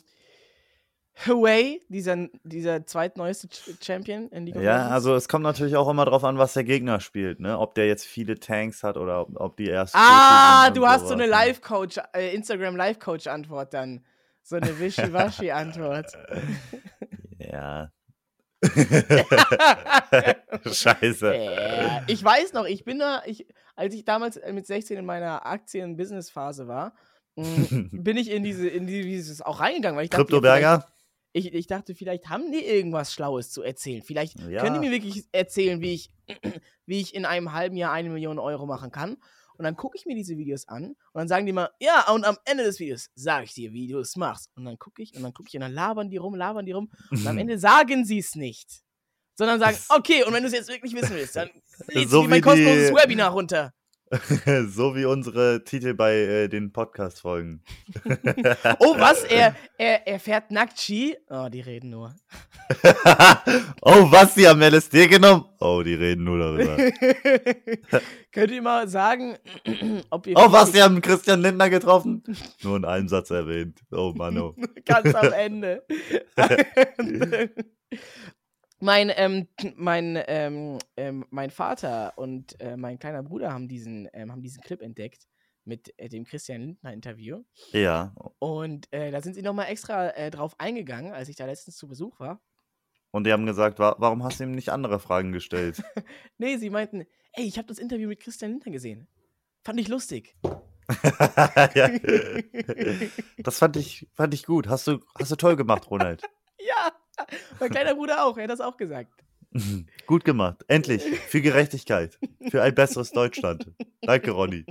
[1.26, 4.92] Huawei, dieser, dieser zweitneueste Ch- Champion in League of Ja, Legends.
[4.92, 7.58] also es kommt natürlich auch immer drauf an, was der Gegner spielt, ne?
[7.58, 9.94] Ob der jetzt viele Tanks hat oder ob, ob die erst.
[9.96, 11.30] Ah, du hast so sowas, eine ne?
[11.30, 14.04] Live-Coach, äh, Instagram Live-Coach-Antwort dann.
[14.42, 16.06] So eine Wischiwaschi-Antwort.
[17.40, 17.92] Ja.
[20.70, 21.34] Scheiße.
[21.34, 23.46] Äh, ich weiß noch, ich bin da, ich,
[23.78, 26.94] als ich damals äh, mit 16 in meiner Aktien-Business-Phase war,
[27.36, 27.44] mh,
[27.92, 30.80] bin ich in diese, in dieses auch reingegangen, weil ich dachte, Kryptoberger?
[30.80, 30.92] vielleicht-
[31.34, 34.02] ich, ich dachte, vielleicht haben die irgendwas Schlaues zu erzählen.
[34.02, 34.62] Vielleicht Ja.
[34.62, 36.10] können die mir wirklich erzählen, wie ich,
[36.86, 39.18] wie ich in einem halben Jahr eine Million Euro machen kann.
[39.58, 42.24] Und dann gucke ich mir diese Videos an und dann sagen die mal, ja, und
[42.24, 44.50] am Ende des Videos sage ich dir, wie du es machst.
[44.56, 46.72] Und dann gucke ich und dann gucke ich und dann labern die rum, labern die
[46.72, 46.90] rum.
[47.10, 48.82] Und am Ende sagen sie es nicht.
[49.38, 51.48] Sondern sagen, okay, und wenn du es jetzt wirklich wissen willst, dann
[51.88, 53.72] lädst So du mein kostenloses die- Webinar runter.
[54.68, 57.62] so wie unsere Titel bei äh, den Podcast-Folgen.
[58.78, 59.22] Oh, was?
[59.24, 61.14] Er, er, er fährt nackt Ski?
[61.28, 62.14] Oh, die reden nur.
[63.82, 64.32] oh, was?
[64.32, 65.44] Die haben LSD genommen?
[65.60, 66.78] Oh, die reden nur darüber.
[68.32, 69.36] Könnt ihr mal sagen,
[70.10, 70.72] ob ihr oh, was?
[70.72, 72.22] Die haben Christian Lindner getroffen?
[72.62, 73.78] Nur in einem Satz erwähnt.
[73.90, 74.54] Oh, Mann, oh.
[74.86, 75.84] ganz am Ende.
[78.80, 84.32] Mein, ähm, mein, ähm, ähm, mein Vater und äh, mein kleiner Bruder haben diesen, ähm,
[84.32, 85.26] haben diesen Clip entdeckt
[85.64, 87.44] mit äh, dem Christian Lindner Interview.
[87.72, 88.14] Ja.
[88.38, 91.86] Und äh, da sind sie nochmal extra äh, drauf eingegangen, als ich da letztens zu
[91.86, 92.40] Besuch war.
[93.10, 95.82] Und die haben gesagt, wa warum hast du ihm nicht andere Fragen gestellt?
[96.38, 99.08] Nee, sie meinten, ey, ich habe das Interview mit Christian Lindner gesehen.
[99.64, 100.36] Fand ich lustig.
[101.74, 101.90] ja.
[103.38, 104.68] Das fand ich, fand ich gut.
[104.68, 106.22] Hast du, hast du toll gemacht, Ronald.
[107.60, 109.12] Mein kleiner Bruder auch, er hat das auch gesagt.
[110.06, 110.64] Gut gemacht.
[110.68, 111.02] Endlich.
[111.02, 112.18] Für Gerechtigkeit.
[112.50, 113.70] Für ein besseres Deutschland.
[114.02, 114.64] Danke, Ronny.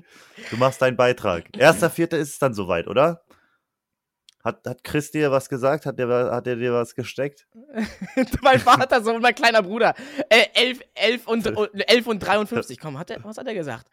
[0.50, 1.46] Du machst deinen Beitrag.
[1.58, 3.24] Erster, vierter ist es dann soweit, oder?
[4.44, 5.86] Hat, hat Chris dir was gesagt?
[5.86, 7.48] Hat der, hat der dir was gesteckt?
[8.42, 9.94] mein Vater so mein kleiner Bruder.
[10.30, 11.46] Äh, 11, 11, und,
[11.90, 12.80] 11 und 53.
[12.80, 13.88] Komm, hat er, was hat er gesagt?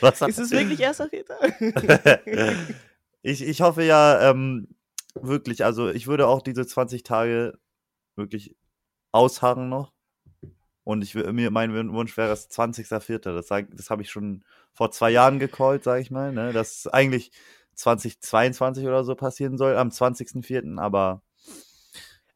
[0.00, 1.36] Was hat Ist es wirklich erster Vierter?
[3.22, 4.68] ich, ich hoffe ja ähm,
[5.22, 7.58] wirklich, also ich würde auch diese 20 Tage
[8.16, 8.56] wirklich
[9.12, 9.92] ausharren noch.
[10.84, 13.18] Und ich, mir, mein Wunsch wäre es 20.04.
[13.18, 16.32] Das, sag- das habe ich schon vor zwei Jahren gecallt, sage ich mal.
[16.32, 16.52] Ne?
[16.52, 17.32] Das eigentlich
[17.74, 20.78] 2022 oder so passieren soll, am 20.04.
[20.78, 21.22] Aber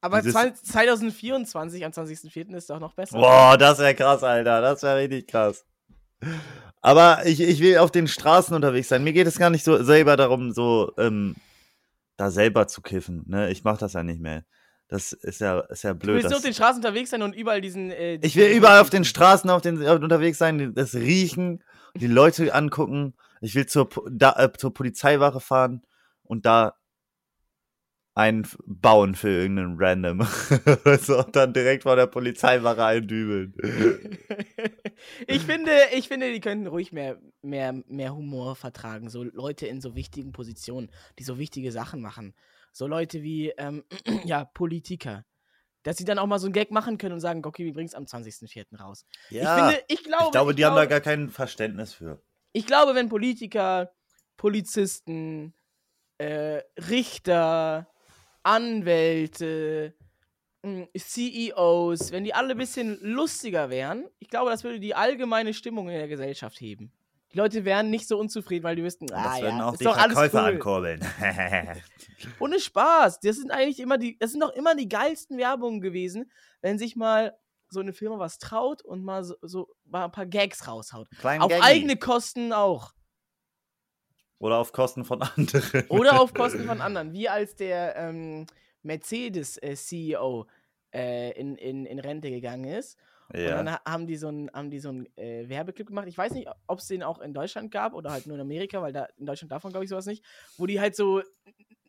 [0.01, 2.57] Aber Dieses- 20, 2024 am 20.04.
[2.57, 3.19] ist doch noch besser.
[3.19, 4.61] Boah, das wäre krass, Alter.
[4.61, 5.65] Das wäre richtig krass.
[6.81, 9.05] Aber ich, ich will auf den Straßen unterwegs sein.
[9.05, 11.37] Mir geht es gar nicht so selber darum, so ähm,
[12.21, 13.25] da selber zu kiffen.
[13.27, 13.51] Ne?
[13.51, 14.45] Ich mache das ja nicht mehr.
[14.89, 16.17] Das ist ja, ist ja Du blöd.
[16.17, 17.91] willst nur Das, auf den Straßen unterwegs sein und überall diesen.
[17.91, 22.09] Äh, ich will überall auf den Straßen auf den, auf, unterwegs sein, das riechen, die
[22.09, 23.15] Leute angucken.
[23.41, 25.83] Ich will zur, da, äh, zur Polizeiwache fahren
[26.23, 26.75] und da
[28.15, 30.21] einbauen für irgendeinen Random.
[31.01, 33.55] so, und dann direkt vor der Polizeiwache eindübeln.
[35.27, 39.09] ich finde, ich finde, die könnten ruhig mehr, mehr, mehr Humor vertragen.
[39.09, 42.35] So Leute in so wichtigen Positionen, die so wichtige Sachen machen.
[42.73, 43.85] So Leute wie, ähm,
[44.25, 45.25] ja, Politiker.
[45.83, 47.89] Dass sie dann auch mal so einen Gag machen können und sagen, okay, wir bringen
[47.89, 48.79] es am 20.04.
[48.79, 49.07] raus.
[49.31, 52.23] Ja, ich finde, ich glaube, ich glaube, ich die haben da gar kein Verständnis für.
[52.53, 53.91] ich glaube, wenn Politiker,
[54.37, 55.55] Polizisten,
[56.19, 57.89] äh, Richter,
[58.43, 59.95] Anwälte,
[60.63, 65.89] CEOs, wenn die alle ein bisschen lustiger wären, ich glaube, das würde die allgemeine Stimmung
[65.89, 66.93] in der Gesellschaft heben.
[67.33, 69.85] Die Leute wären nicht so unzufrieden, weil die wüssten, ah das würden ja, auch die
[69.85, 70.51] Verkäufer cool.
[70.51, 71.01] ankurbeln.
[72.41, 73.21] Ohne Spaß.
[73.21, 76.97] Das sind eigentlich immer die, das sind doch immer die geilsten Werbungen gewesen, wenn sich
[76.97, 81.09] mal so eine Firma was traut und mal so, so mal ein paar Gags raushaut.
[81.21, 81.63] Kleinen Auf Gaggy.
[81.63, 82.93] eigene Kosten auch.
[84.39, 85.87] Oder auf Kosten von anderen.
[85.89, 87.13] Oder auf Kosten von anderen.
[87.13, 88.47] Wie als der ähm,
[88.83, 90.47] Mercedes-CEO
[90.95, 92.99] äh, in, in, in Rente gegangen ist.
[93.33, 93.51] Und Ja.
[93.57, 96.09] dann ha- haben die so einen haben die so einen, äh, Werbeclip gemacht.
[96.09, 98.83] Ich weiß nicht, ob es den auch in Deutschland gab oder halt nur in Amerika,
[98.83, 100.25] weil da in Deutschland davon glaube ich sowas nicht.
[100.57, 101.23] Wo die halt so,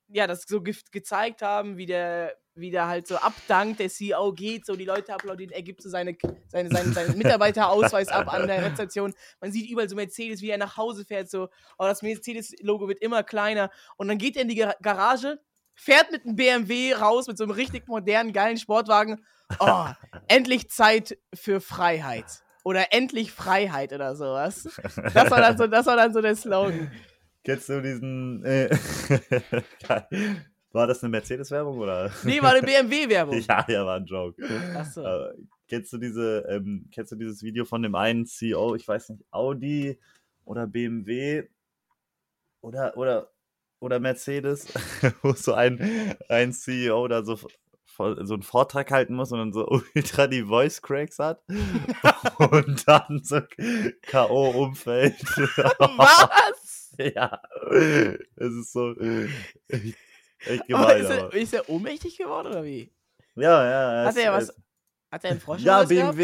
[0.08, 4.34] ja, das so ge gezeigt haben, wie der, wie der halt so abdankt, der CEO
[4.34, 6.16] geht, so die Leute applaudieren, er gibt so seine,
[6.50, 9.14] seine, seine, seinen Mitarbeiterausweis ab an der Rezeption.
[9.40, 11.46] Man sieht überall so Mercedes, wie er nach Hause fährt, so,
[11.80, 13.72] oh, das Mercedes-Logo wird immer kleiner.
[13.98, 15.40] Und dann geht er in die Gar Garage,
[15.82, 19.26] fährt mit einem BMW raus, mit so einem richtig modernen, geilen Sportwagen.
[19.60, 19.86] Oh,
[20.28, 22.26] endlich Zeit für Freiheit.
[22.64, 24.70] Oder endlich Freiheit oder sowas.
[25.14, 26.92] Das war dann so, das war dann so der Slogan.
[27.44, 28.46] Kennst du diesen.
[28.46, 28.70] Äh,
[30.72, 32.12] war das eine Mercedes-Werbung oder?
[32.24, 33.40] Nee, war eine BMW-Werbung.
[33.50, 34.40] ja, ja, war ein Joke.
[34.76, 35.04] Achso.
[35.68, 39.26] Kennst du diese, ähm, kennst du dieses Video von dem einen CEO, ich weiß nicht,
[39.32, 40.00] Audi
[40.46, 41.48] oder BMW
[42.62, 43.31] oder, oder
[43.82, 44.68] oder Mercedes,
[45.22, 47.38] wo so ein, ein CEO da so,
[47.98, 51.44] so einen Vortrag halten muss und dann so ultra die Voice Cracks hat
[52.38, 53.42] und dann so
[54.04, 54.50] K.O.
[54.52, 55.22] umfällt.
[55.26, 56.96] Was?
[56.98, 57.42] ja,
[58.36, 61.02] es ist so echt, gemein.
[61.02, 62.92] ist, er, ist er ohnmächtig geworden oder wie?
[63.36, 64.06] Ja, ja.
[64.08, 64.54] Hat er was?
[65.12, 66.18] Hat er einen Frosch Ja, was gehabt?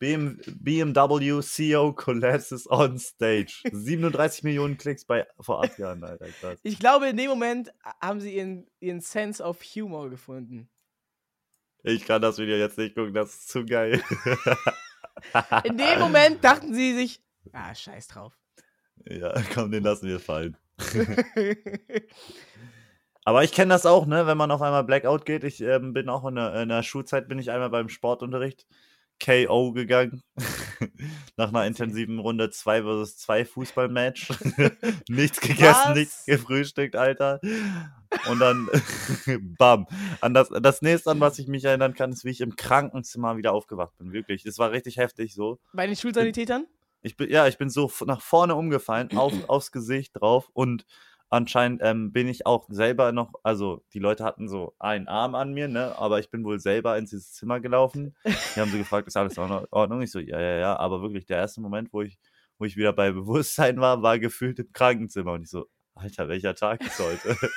[0.00, 0.36] BMW.
[0.60, 3.62] BM, BMW CEO collapses on stage.
[3.70, 6.26] 37 Millionen Klicks bei, vor acht Jahren, Alter.
[6.40, 6.58] Krass.
[6.62, 10.68] Ich glaube, in dem Moment haben sie ihren, ihren Sense of Humor gefunden.
[11.82, 14.02] Ich kann das Video jetzt nicht gucken, das ist zu geil.
[15.64, 18.38] In dem Moment dachten sie sich, ah, scheiß drauf.
[19.04, 20.56] ja, komm, den lassen wir fallen.
[23.24, 25.44] Aber ich kenne das auch, ne, wenn man auf einmal Blackout geht.
[25.44, 28.66] Ich ähm, bin auch in der, in der Schulzeit, bin ich einmal beim Sportunterricht
[29.20, 30.22] KO gegangen.
[31.36, 34.30] Nach einer intensiven Runde 2 versus 2 Fußballmatch.
[35.08, 35.94] nichts gegessen, Was?
[35.96, 37.40] nichts gefrühstückt, Alter.
[38.28, 38.68] Und dann,
[39.58, 39.86] bam.
[40.20, 43.36] An das, das nächste, an was ich mich erinnern kann, ist, wie ich im Krankenzimmer
[43.36, 44.12] wieder aufgewacht bin.
[44.12, 44.44] Wirklich.
[44.46, 45.58] Es war richtig heftig so.
[45.72, 46.66] Bei den Schulsanitätern?
[47.02, 50.84] Ich bin, ja, ich bin so nach vorne umgefallen, auf, aufs Gesicht drauf und
[51.30, 55.52] anscheinend ähm, bin ich auch selber noch, also die Leute hatten so einen Arm an
[55.52, 58.14] mir, ne, aber ich bin wohl selber ins dieses Zimmer gelaufen.
[58.24, 60.02] Die haben so gefragt, ist alles in Ordnung?
[60.02, 62.18] Ich so, ja, ja, ja, aber wirklich der erste Moment, wo ich,
[62.58, 66.54] wo ich wieder bei Bewusstsein war, war gefühlt im Krankenzimmer und ich so, Alter, welcher
[66.54, 67.36] Tag ist heute?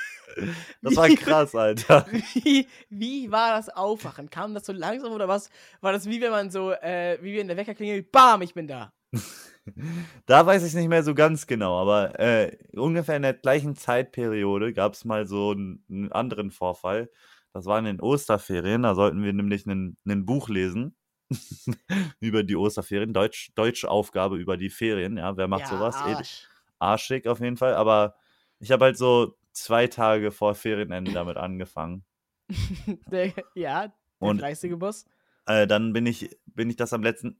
[0.82, 2.06] Das war krass, Alter.
[2.10, 4.30] Wie, wie war das Aufwachen?
[4.30, 5.48] Kam das so langsam oder was?
[5.80, 8.66] War das wie wenn man so, äh, wie wenn der Wecker klingelt, bam, ich bin
[8.66, 8.92] da.
[10.26, 14.72] Da weiß ich nicht mehr so ganz genau, aber äh, ungefähr in der gleichen Zeitperiode
[14.72, 17.10] gab es mal so einen, einen anderen Vorfall.
[17.52, 19.96] Das war in den Osterferien, da sollten wir nämlich ein
[20.26, 20.96] Buch lesen
[22.20, 25.96] über die Osterferien, Deutsch, deutsche Aufgabe über die Ferien, ja, wer macht ja, sowas?
[25.96, 26.48] Arsch.
[26.78, 28.16] Arschig auf jeden Fall, aber
[28.58, 32.04] ich habe halt so zwei Tage vor Ferienende damit angefangen.
[33.10, 35.06] der, ja, der Und- Boss.
[35.46, 37.38] Äh, dann bin ich, bin ich das am letzten.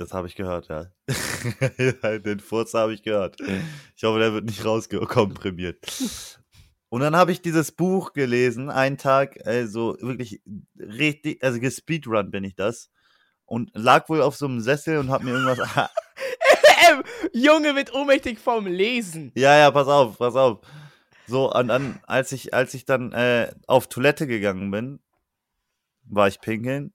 [0.00, 0.86] Das habe ich gehört, ja.
[2.20, 3.36] Den Furz habe ich gehört.
[3.94, 5.76] Ich hoffe, der wird nicht rauskomprimiert.
[6.88, 10.40] Und dann habe ich dieses Buch gelesen, einen Tag, also wirklich
[10.74, 12.88] richtig, also gespeedrun bin ich das.
[13.44, 15.68] Und lag wohl auf so einem Sessel und habe mir irgendwas.
[16.90, 17.02] Ähm,
[17.34, 19.32] Junge wird ohnmächtig vom Lesen.
[19.34, 20.60] Ja, ja, pass auf, pass auf.
[21.26, 24.98] So, und dann, als ich, als ich dann äh, auf Toilette gegangen bin,
[26.04, 26.94] war ich pinkeln.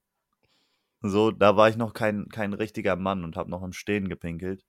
[1.10, 4.64] So, da war ich noch kein, kein richtiger Mann und habe noch im Stehen gepinkelt.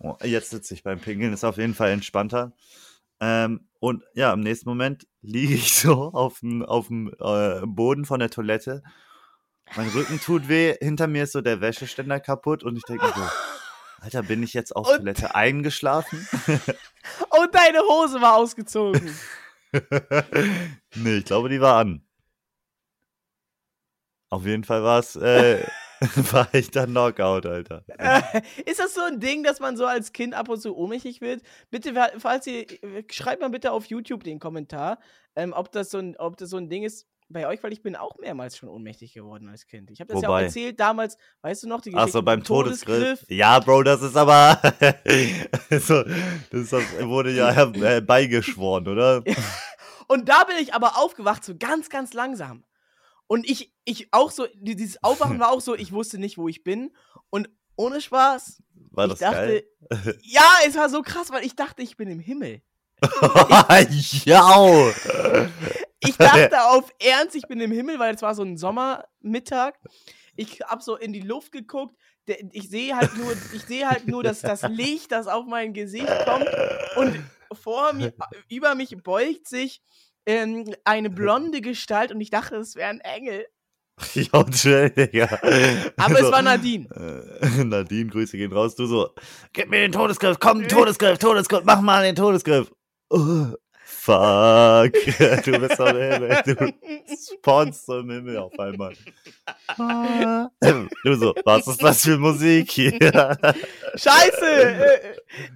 [0.00, 2.52] Oh, jetzt sitze ich beim Pinkeln, ist auf jeden Fall entspannter.
[3.20, 8.04] Ähm, und ja, im nächsten Moment liege ich so auf dem, auf dem äh, Boden
[8.04, 8.82] von der Toilette.
[9.76, 13.22] Mein Rücken tut weh, hinter mir ist so der Wäscheständer kaputt und ich denke so,
[14.00, 16.26] Alter, bin ich jetzt auf Und- Toilette eingeschlafen?
[17.30, 19.14] Und deine Hose war ausgezogen.
[20.94, 22.02] nee, ich glaube, die war an.
[24.30, 25.64] Auf jeden Fall war es, äh,
[26.32, 27.84] war ich dann Knockout, Alter.
[27.98, 28.20] Äh,
[28.66, 31.42] ist das so ein Ding, dass man so als Kind ab und zu ohnmächtig wird?
[31.70, 32.66] Bitte, fa- falls ihr,
[33.10, 34.98] schreibt mal bitte auf YouTube den Kommentar,
[35.36, 37.82] ähm, ob, das so ein, ob das so ein Ding ist bei euch, weil ich
[37.82, 39.90] bin auch mehrmals schon ohnmächtig geworden als Kind.
[39.90, 40.44] Ich habe das ja auch Wobei?
[40.44, 43.24] erzählt damals, weißt du noch, die Ach Geschichte so, mit beim dem Todesgriff.
[43.28, 44.60] Ja, Bro, das ist aber,
[45.70, 46.02] so,
[46.50, 49.24] das, das wurde ja äh, beigeschworen, oder?
[50.06, 52.62] Und da bin ich aber aufgewacht, so ganz, ganz langsam.
[53.26, 56.48] Und ich, ich auch so, die- dieses Aufwachen war auch so, ich wusste nicht, wo
[56.48, 56.94] ich bin.
[57.30, 60.18] Und ohne Spaß, War ich das dachte, geil?
[60.22, 62.62] ja, es war so krass, weil ich dachte, ich bin im Himmel.
[64.24, 64.92] ja!
[66.00, 69.74] Ich dachte auf Ernst, ich bin im Himmel, weil es war so ein Sommermittag.
[70.36, 71.96] Ich hab so in die Luft geguckt.
[72.52, 76.08] Ich sehe halt nur, ich sehe halt nur, dass das Licht, das auf mein Gesicht
[76.24, 76.46] kommt
[76.96, 78.14] und vor mir,
[78.48, 79.82] über mich beugt sich
[80.26, 83.46] ähm, eine blonde Gestalt und ich dachte, es wäre ein Engel.
[84.14, 85.28] Ja, chill, Digga.
[85.96, 86.88] Aber So, es war Nadine.
[87.40, 88.74] Äh, Nadine, Grüße gehen raus.
[88.74, 89.10] Du so,
[89.52, 92.72] gib mir den Todesgriff, komm, Todesgriff, Todesgriff, mach mal den Todesgriff.
[93.10, 93.46] Oh,
[94.04, 94.92] fuck.
[95.44, 96.42] Du bist am Himmel.
[96.44, 96.72] Du
[97.32, 98.94] spawnst im Himmel auf einmal.
[101.04, 102.92] Du so, was ist das für Musik hier?
[103.94, 105.00] Scheiße!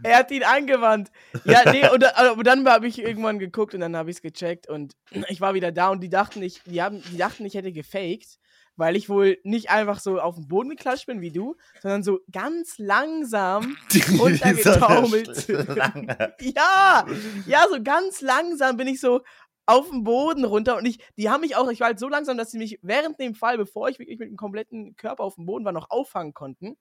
[0.02, 1.10] er hat ihn angewandt.
[1.44, 4.68] Ja, nee, und, aber dann habe ich irgendwann geguckt und dann habe ich es gecheckt
[4.68, 4.94] und
[5.28, 8.38] ich war wieder da und die dachten, ich, die, haben, die dachten, ich hätte gefaked,
[8.78, 12.20] weil ich wohl nicht einfach so auf den Boden geklatscht bin wie du, sondern so
[12.32, 13.76] ganz langsam
[14.18, 15.48] runtergetaumelt.
[16.40, 17.04] Ja,
[17.46, 19.20] ja, so ganz langsam bin ich so
[19.66, 22.38] auf den Boden runter und ich, die haben mich auch, ich war halt so langsam,
[22.38, 25.46] dass sie mich während dem Fall, bevor ich wirklich mit dem kompletten Körper auf dem
[25.46, 26.76] Boden war, noch auffangen konnten.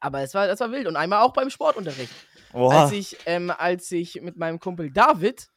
[0.00, 0.86] Aber es war, das war wild.
[0.86, 2.12] Und einmal auch beim Sportunterricht.
[2.52, 2.82] Oha.
[2.82, 5.48] Als ich, ähm, als ich mit meinem Kumpel David,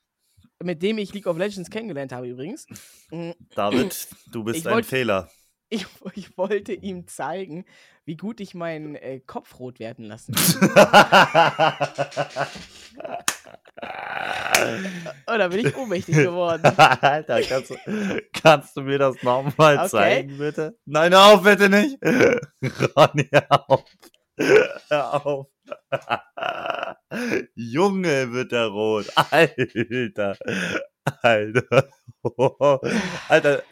[0.63, 2.65] mit dem ich League of Legends kennengelernt habe übrigens,
[3.11, 5.29] mm, David, du bist Ich ein wollt- Fehler.
[5.69, 7.65] ich, ich wollte ihm zeigen,
[8.05, 10.33] wie gut ich meinen äh, Kopf rot werden lassen.
[10.35, 10.75] Und
[15.39, 16.65] da bin ich ohnmächtig geworden.
[16.77, 17.75] Alter, kannst du,
[18.33, 19.89] kannst du mir das nochmal Okay.
[19.89, 20.77] zeigen, bitte?
[20.85, 21.97] Nein, hör auf, bitte nicht.
[22.95, 23.83] Ronny, hör auf.
[24.89, 25.47] Hör auf.
[27.55, 29.05] Junge, wird er rot.
[29.31, 30.37] Alter.
[31.21, 31.89] Alter.
[33.29, 33.63] Alter.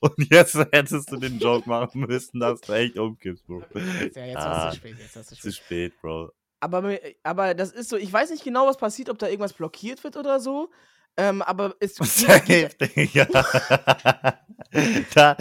[0.00, 3.62] Und jetzt hättest du den Joke machen müssen, dass du echt umkippst, Bro.
[3.74, 4.96] Ja, jetzt Ah, zu spät.
[4.98, 5.92] Jetzt war's zu Zu spät.
[5.92, 6.32] spät, Bro.
[6.60, 10.02] Aber, aber das ist so, ich weiß nicht genau, was passiert, ob da irgendwas blockiert
[10.04, 10.70] wird oder so.
[11.16, 11.94] Ähm, aber es.
[12.00, 13.26] Safe, Digga.
[15.14, 15.36] da,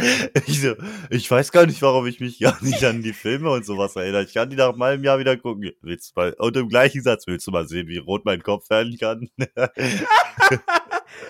[0.46, 0.76] ich, so,
[1.10, 4.24] ich weiß gar nicht, warum ich mich gar nicht an die Filme und sowas erinnere.
[4.24, 5.72] Ich kann die nach im Jahr wieder gucken.
[5.82, 8.70] Willst du mal, und im gleichen Satz willst du mal sehen, wie rot mein Kopf
[8.70, 9.30] werden kann?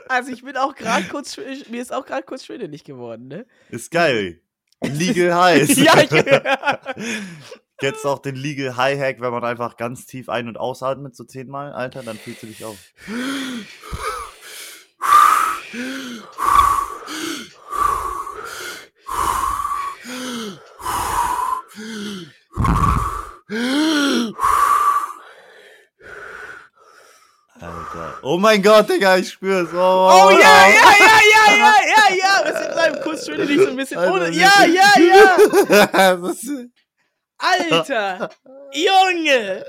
[0.08, 1.38] Also ich bin auch gerade kurz,
[1.70, 3.46] mir ist auch gerade kurz schwindelig geworden, ne?
[3.70, 4.42] Ist geil.
[4.82, 5.76] Legal Highs.
[5.78, 6.10] ja, ich,
[7.82, 11.24] Jetzt auch den Legal High Hack, wenn man einfach ganz tief ein- und ausatmet, so
[11.24, 12.78] zehnmal, Alter, dann fühlst du dich auf.
[27.62, 28.20] Alter.
[28.22, 29.70] Oh mein Gott, Digga, ich spür's.
[29.74, 32.46] Oh, Oh ja, ja, ja, ja, ja, ja, ja.
[32.46, 34.30] Wir sind bleiben kurz schwindelig so ein bisschen Alter, ohne.
[34.32, 36.18] Ja, ja, ja.
[37.38, 38.30] Alter.
[38.74, 39.66] Junge.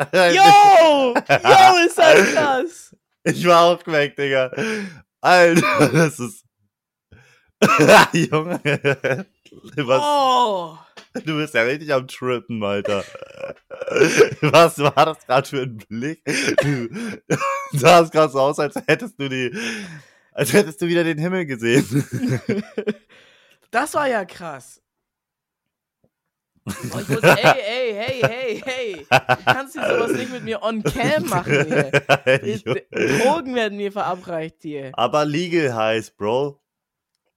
[0.12, 1.14] Yo.
[1.14, 2.96] Yo, ist das krass.
[3.24, 4.50] Ich war auch weg, Digga.
[5.20, 6.44] Alter, das ist.
[8.12, 8.60] Junge.
[9.76, 10.78] Was, Oh.
[11.24, 13.04] Du bist ja richtig am Trippen, Alter.
[14.40, 16.22] Was war das gerade für ein Blick?
[16.62, 16.88] Du
[17.72, 19.52] sahst gerade so aus, als hättest du die.
[20.32, 22.04] Als hättest du wieder den Himmel gesehen.
[23.72, 24.79] Das war ja krass.
[26.66, 29.06] Oh, ich muss, ey, ey, hey, hey, hey.
[29.10, 31.90] Du kannst hier sowas nicht mit mir on cam machen hier.
[32.90, 34.90] Drogen werden mir verabreicht hier.
[34.92, 36.60] Aber legal heißt, Bro.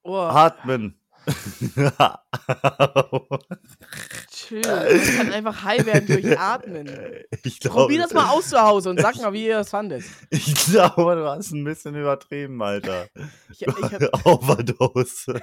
[0.04, 1.00] Oh, Atmen.
[4.30, 4.62] chill.
[4.62, 6.90] Man kann einfach high werden durch Atmen.
[7.44, 10.06] Ich glaub, Probier das mal aus zu Hause und sag mal, wie ihr das fandet.
[10.30, 13.08] Ich glaube, du hast ein bisschen übertrieben, Alter.
[13.50, 15.42] Ich, ich Overdose.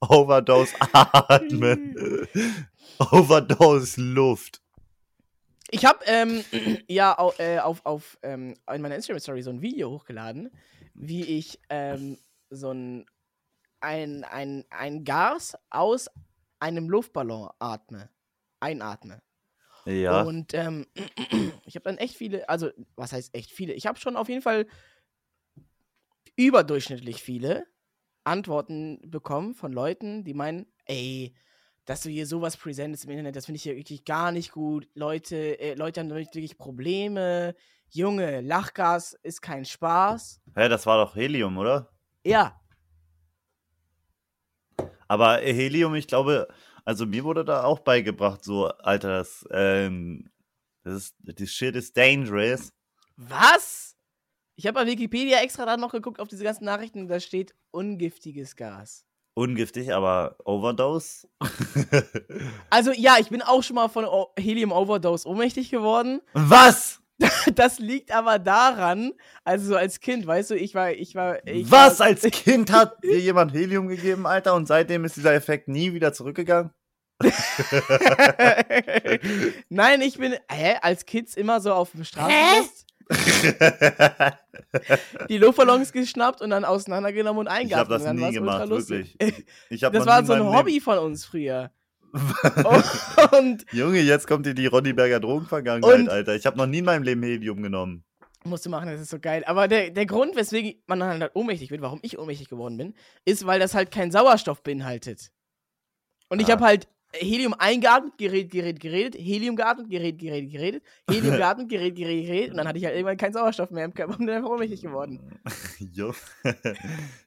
[0.00, 2.26] Overdose atmen.
[2.98, 4.62] Overdose Luft.
[5.70, 6.44] Ich habe ähm,
[6.88, 10.50] ja au, äh, auf, auf ähm, in meiner Instagram Story so ein Video hochgeladen,
[10.94, 12.18] wie ich ähm,
[12.50, 13.06] so ein,
[13.80, 16.10] ein, ein, ein Gas aus
[16.60, 18.10] einem Luftballon atme.
[18.60, 19.22] Einatme.
[19.84, 20.22] Ja.
[20.22, 20.86] Und ähm,
[21.66, 23.72] ich habe dann echt viele, also was heißt echt viele?
[23.72, 24.66] Ich habe schon auf jeden Fall
[26.36, 27.66] überdurchschnittlich viele
[28.24, 31.34] Antworten bekommen von Leuten, die meinen, ey,
[31.84, 34.88] dass du hier sowas präsentest im Internet, das finde ich hier wirklich gar nicht gut.
[34.94, 37.54] Leute, äh, Leute haben damit wirklich Probleme.
[37.88, 40.42] Junge, Lachgas ist kein Spaß.
[40.54, 41.90] Hä, das war doch Helium, oder?
[42.22, 42.60] Ja,
[45.08, 46.48] Aber Helium, ich glaube,
[46.84, 50.30] also mir wurde da auch beigebracht, so, Alter, das, ähm,
[50.84, 52.72] das ist, this shit is dangerous.
[53.16, 53.96] was?
[54.56, 58.56] Ich habe bei Wikipedia extra dann noch geguckt auf diese ganzen Nachrichten, da steht ungiftiges
[58.56, 59.04] Gas.
[59.34, 61.28] Ungiftig, aber Overdose?
[62.70, 66.20] Also ja, ich bin auch schon mal von O- Helium Overdose ohnmächtig geworden.
[66.34, 67.00] Was?
[67.54, 69.12] Das liegt aber daran,
[69.44, 71.98] also so als Kind, weißt du, ich war, ich war, ich Was?
[72.00, 75.92] War, Als Kind hat dir jemand Helium gegeben, Alter, und seitdem ist dieser Effekt nie
[75.92, 76.70] wieder zurückgegangen?
[79.68, 82.88] Nein, ich bin, hä, als Kids immer so auf dem Straßenfest
[85.28, 89.16] die Luftballons geschnappt und dann auseinandergenommen und Ich habe das nie gemacht, wirklich.
[89.70, 91.70] Ich hab Das war so in ein Hobby von uns früher.
[93.38, 96.34] Und Junge, jetzt kommt dir die Ronnyberger Drogenvergangenheit, Alter.
[96.34, 98.04] Ich habe noch nie in meinem Leben Helium genommen.
[98.44, 99.44] musst du machen, das ist so geil.
[99.46, 102.94] Aber der, der Grund, weswegen man dann halt ohnmächtig wird, warum ich ohnmächtig geworden bin,
[103.24, 105.30] ist, weil das halt keinen Sauerstoff beinhaltet.
[106.28, 106.52] Und ich Ah.
[106.52, 111.96] habe halt Helium eingeatmet, geredet, geredet, geredet, Helium geatmet, geredet, geredet, geredet, Helium geatmet, geredet,
[111.96, 112.50] geredet, geredet.
[112.50, 114.82] Und dann hatte ich halt irgendwann keinen Sauerstoff mehr im Körper und bin einfach ohnmächtig
[114.82, 115.20] geworden.
[115.78, 116.12] Jo.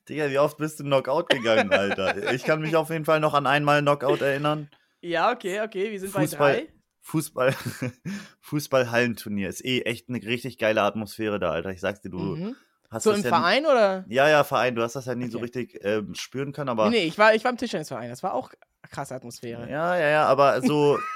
[0.10, 2.32] Digga, wie oft bist du Knockout gegangen, Alter?
[2.34, 4.70] Ich kann mich auf jeden Fall noch an einmal Knockout erinnern.
[5.02, 6.68] Ja, okay, okay, wir sind bei Fußball, drei.
[7.02, 7.56] Fußball,
[8.42, 9.50] Fußball-Hallenturnier.
[9.50, 11.72] Ist eh echt eine richtig geile Atmosphäre da, Alter.
[11.72, 12.56] Ich sag's dir, du Mhm.
[12.92, 14.06] Hast So im ja Verein oder?
[14.08, 14.76] Ja, ja, Verein.
[14.76, 15.46] Du hast das ja nie so Okay.
[15.46, 18.10] richtig ähm, spüren können, aber Nee, nee, ich war, ich war im Tischtennisverein.
[18.10, 18.52] Das war auch
[18.90, 19.70] krasse Atmosphäre.
[19.70, 21.00] Ja, ja, ja, aber so.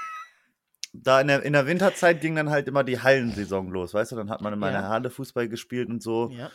[0.97, 4.15] Da in der, in der Winterzeit ging dann halt immer die Hallensaison los, weißt du?
[4.15, 4.87] Dann hat man in meiner Ja.
[4.87, 6.29] Halle Fußball gespielt und so.
[6.31, 6.49] Ja.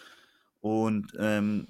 [0.62, 1.66] Und ähm,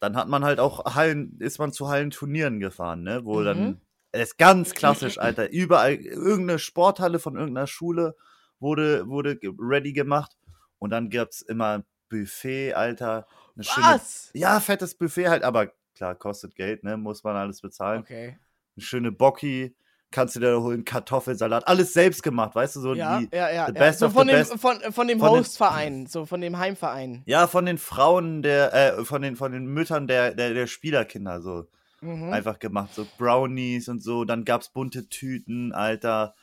[0.00, 3.24] dann hat man halt auch Hallen, ist man zu Hallenturnieren gefahren, ne?
[3.24, 3.44] Wo Mhm.
[3.46, 3.80] dann,
[4.12, 8.14] das ist ganz klassisch, Alter, überall, irgendeine Sporthalle von irgendeiner Schule
[8.58, 10.36] wurde, wurde ready gemacht.
[10.78, 13.26] Und dann gab's immer Buffet, Alter.
[13.54, 14.30] Eine schöne, Was?
[14.34, 16.98] ja, fettes Buffet halt, aber klar, kostet Geld, ne?
[16.98, 18.02] Muss man alles bezahlen.
[18.02, 18.36] Okay.
[18.76, 19.74] Eine schöne Bocki,
[20.10, 23.66] kannst du dir holen, Kartoffelsalat, alles selbst gemacht, weißt du, so Ja, die, ja, ja.
[23.66, 23.78] the ja.
[23.78, 24.58] best So of von dem, best.
[24.58, 27.22] von, von dem Von den- Hostverein, so von dem Heimverein.
[27.26, 31.40] Ja, von den Frauen der, äh, von den, von den Müttern der, der, der Spielerkinder
[31.40, 31.66] so
[32.02, 32.32] Mhm.
[32.32, 32.94] einfach gemacht.
[32.94, 34.24] So Brownies und so.
[34.24, 36.34] Dann gab's bunte Tüten, Alter.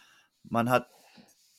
[0.44, 0.88] Man hat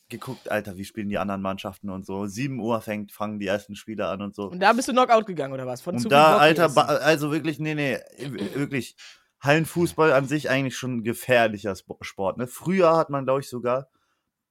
[0.08, 2.26] geguckt, Alter, wie spielen die anderen Mannschaften und so.
[2.26, 4.50] 7 Uhr fängt, fangen die ersten Spieler an und so.
[4.50, 5.82] Und da bist du Knockout gegangen, oder was?
[5.82, 8.96] Von Und da, Alter, also wirklich, nee, nee, wirklich.
[9.40, 12.46] Hallenfußball an sich eigentlich schon ein gefährlicher Sp- Sport, ne?
[12.48, 13.88] Früher hat man, glaube ich, sogar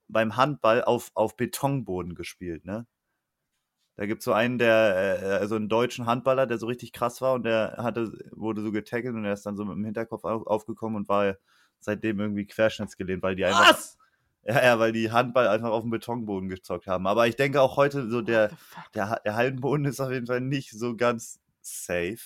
[0.08, 2.88] beim Handball auf, auf Betonboden gespielt, ne?
[3.98, 7.34] Da gibt's so einen, der, äh, also einen deutschen Handballer, der so richtig krass war
[7.34, 10.46] und der hatte, wurde so getackelt und er ist dann so mit dem Hinterkopf auf,
[10.46, 11.36] aufgekommen und war
[11.80, 13.98] seitdem irgendwie querschnittsgelähmt, weil die einfach, Was?
[14.48, 17.06] Ja, ja, weil die Handball einfach auf dem Betonboden gezockt haben.
[17.06, 18.52] Aber ich denke auch heute so der,
[18.94, 22.18] der, der Hallenboden ist auf jeden Fall nicht so ganz safe.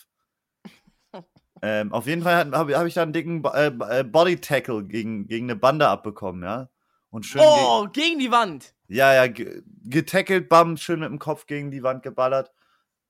[1.62, 5.28] ähm, auf jeden Fall habe hab ich da einen dicken äh, äh, Body Tackle gegen,
[5.28, 6.70] gegen eine Bande abbekommen, ja.
[7.10, 8.74] Und schön, Oh, gegen die Wand.
[8.88, 12.54] ja, ja, ge getackelt, bam, schön mit dem Kopf gegen die Wand geballert.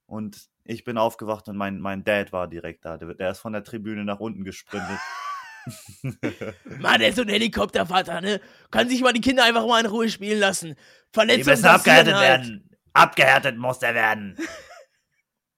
[0.07, 2.97] Und ich bin aufgewacht und mein, mein Dad war direkt da.
[2.97, 4.99] Der, der ist von der Tribüne nach unten gesprintet.
[6.80, 8.41] Mann, der ist so ein Helikoptervater, ne?
[8.72, 10.70] Kann sich mal die Kinder einfach mal in Ruhe spielen lassen.
[10.76, 12.24] Die Verletzungen müssen abgehärtet halt.
[12.28, 12.70] werden.
[12.93, 14.38] Abgehärtet muss der werden.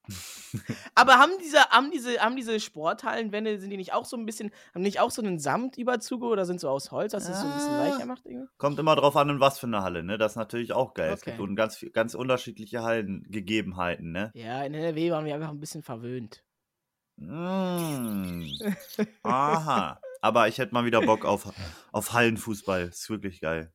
[0.94, 4.50] Aber haben diese, haben diese, haben diese Sporthallenwände, sind die nicht auch so ein bisschen,
[4.74, 7.54] haben nicht auch so einen Samtüberzug oder sind so aus Holz, dass es so ein
[7.54, 7.88] bisschen Ah.
[7.90, 8.46] weicher macht irgendwie?
[8.58, 10.16] Kommt immer drauf an, in was für eine Halle, ne?
[10.18, 11.12] Das ist natürlich auch geil.
[11.12, 11.30] Es Okay.
[11.30, 14.30] gibt und ganz, ganz unterschiedliche Hallengegebenheiten, ne?
[14.34, 16.44] Ja, in NRW waren wir einfach ein bisschen verwöhnt.
[17.16, 18.46] Mm.
[19.22, 20.00] Aha.
[20.20, 21.52] Aber ich hätte mal wieder Bock auf,
[21.92, 22.88] auf Hallenfußball.
[22.88, 23.72] Ist wirklich geil.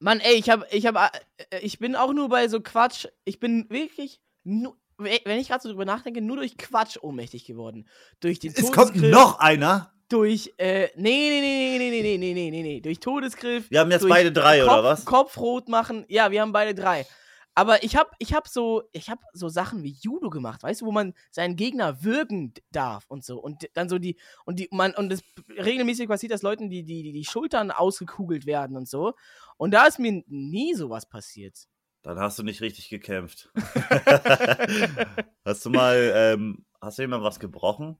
[0.00, 3.40] Mann, ey, ich hab, ich hab, äh, ich bin auch nur bei so Quatsch, ich
[3.40, 7.88] bin wirklich, nur, wenn ich gerade so drüber nachdenke, nur durch Quatsch ohnmächtig geworden.
[8.20, 9.92] Durch den Es kommt noch einer.
[10.08, 13.70] durch, äh, nee, nee, nee, nee, nee, nee, nee, nee, nee, nee, durch Todesgriff.
[13.70, 15.04] Wir haben jetzt beide drei, Kopf, oder was?
[15.04, 16.04] Kopfrot machen.
[16.08, 17.06] Ja, wir haben beide drei.
[17.54, 20.86] Aber ich hab, ich hab so, ich hab so Sachen wie Judo gemacht, weißt du,
[20.86, 23.40] wo man seinen Gegner würgen darf und so.
[23.40, 27.12] Und dann so die, und die, man, und das regelmäßig passiert, dass Leuten die, die,
[27.12, 29.14] die, Schultern ausgekugelt werden und so.
[29.56, 31.68] Und da ist mir nie sowas passiert.
[32.02, 33.50] Dann hast du nicht richtig gekämpft.
[35.44, 37.96] hast du mal, ähm, hast du jemand was gebrochen?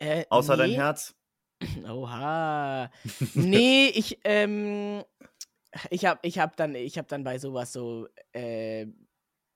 [0.00, 0.76] Äh, Außer dein nee.
[0.76, 1.14] Herz?
[1.88, 2.90] Oha.
[3.34, 5.04] nee, ich, ähm,
[5.90, 8.86] ich hab, ich hab dann, ich hab dann bei sowas so, äh,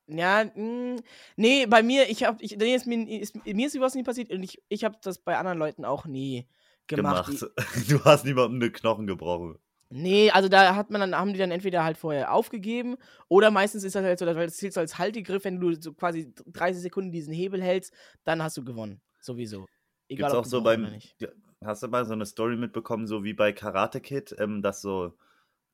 [0.07, 1.01] ja, mh,
[1.37, 4.31] nee, bei mir, ich hab, ich, nee, ist mir, ist, mir ist sowas nie passiert
[4.31, 6.47] und ich, ich hab das bei anderen Leuten auch nie
[6.87, 7.27] gemacht.
[7.27, 7.53] Gemacht.
[7.89, 9.59] Du hast niemandem eine Knochen gebrochen.
[9.91, 12.97] Nee, also da hat man dann, haben die dann entweder halt vorher aufgegeben
[13.29, 15.93] oder meistens ist das halt so, weil das zählt so als Haltegriff, wenn du so
[15.93, 17.95] quasi 30 Sekunden diesen Hebel hältst,
[18.25, 19.01] dann hast du gewonnen.
[19.21, 19.67] Sowieso.
[20.09, 20.83] Egal, Gibt's ob auch so beim.
[20.83, 21.15] oder nicht.
[21.21, 21.29] Ja,
[21.65, 25.15] Hast du mal so eine Story mitbekommen, so wie bei Karate Kid, ähm, dass so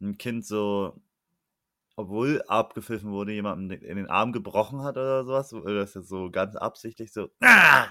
[0.01, 1.01] ein Kind so,
[1.96, 5.53] obwohl abgepfiffen wurde, jemandem in den Arm gebrochen hat oder sowas?
[5.53, 7.30] Oder ist das so ganz absichtlich so?
[7.40, 7.88] Ah,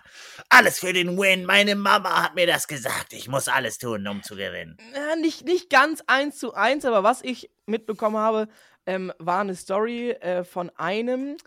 [0.50, 1.46] alles für den Win.
[1.46, 3.14] Meine Mama hat mir das gesagt.
[3.14, 4.78] Ich muss alles tun, um zu gewinnen.
[4.96, 8.48] Ja, nicht, nicht ganz eins zu eins, aber was ich mitbekommen habe,
[8.86, 11.38] ähm, war eine Story äh, von einem,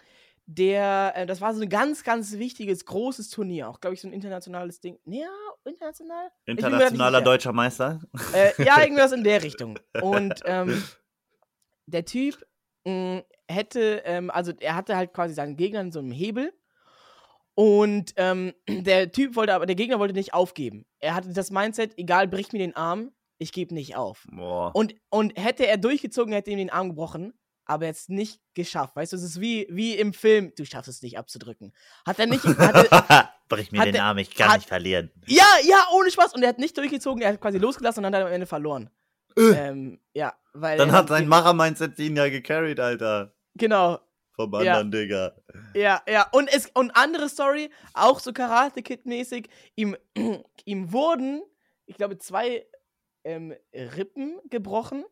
[0.55, 4.09] der, äh, das war so ein ganz, ganz wichtiges, großes Turnier, auch, glaube ich, so
[4.09, 4.98] ein internationales Ding.
[5.05, 5.28] Ja,
[5.64, 6.30] international?
[6.46, 8.00] Internationaler deutscher Meister?
[8.34, 9.78] Äh, ja, irgendwas in der Richtung.
[10.00, 10.82] Und ähm,
[11.86, 12.44] der Typ
[12.84, 16.53] mh, hätte, ähm, also er hatte halt quasi seinen Gegner in so einem Hebel.
[17.55, 20.84] Und ähm, der Typ wollte aber, der Gegner wollte nicht aufgeben.
[20.98, 24.26] Er hatte das Mindset, egal, brich mir den Arm, ich gebe nicht auf.
[24.30, 24.74] Boah.
[24.74, 27.32] Und, und hätte er durchgezogen, hätte ihm den Arm gebrochen,
[27.72, 28.94] aber jetzt nicht geschafft.
[28.96, 31.72] Weißt du, es ist wie, wie im Film, du schaffst es nicht abzudrücken.
[32.06, 32.42] Hat er nicht,
[33.48, 35.10] Brich mir den Arm, ich kann hat- nicht verlieren.
[35.26, 36.34] ja, ja, ohne Spaß.
[36.34, 38.46] Und er hat nicht durchgezogen, er hat quasi losgelassen und dann hat er am Ende
[38.46, 38.90] verloren.
[39.36, 40.74] ähm, ja, weil.
[40.74, 40.78] Äh.
[40.78, 43.34] Dann hat sein Macher-Mindset ihn ja gecarried, Alter.
[43.54, 43.98] Genau,
[44.34, 44.78] Vom Ja.
[44.78, 45.32] anderen, Digga.
[45.74, 46.26] ja, ja.
[46.32, 49.96] Und, es, und andere Story, auch so Karate-Kid-mäßig, ihm,
[50.64, 51.42] ihm wurden,
[51.86, 52.66] ich glaube, zwei
[53.24, 55.04] ähm, Rippen gebrochen.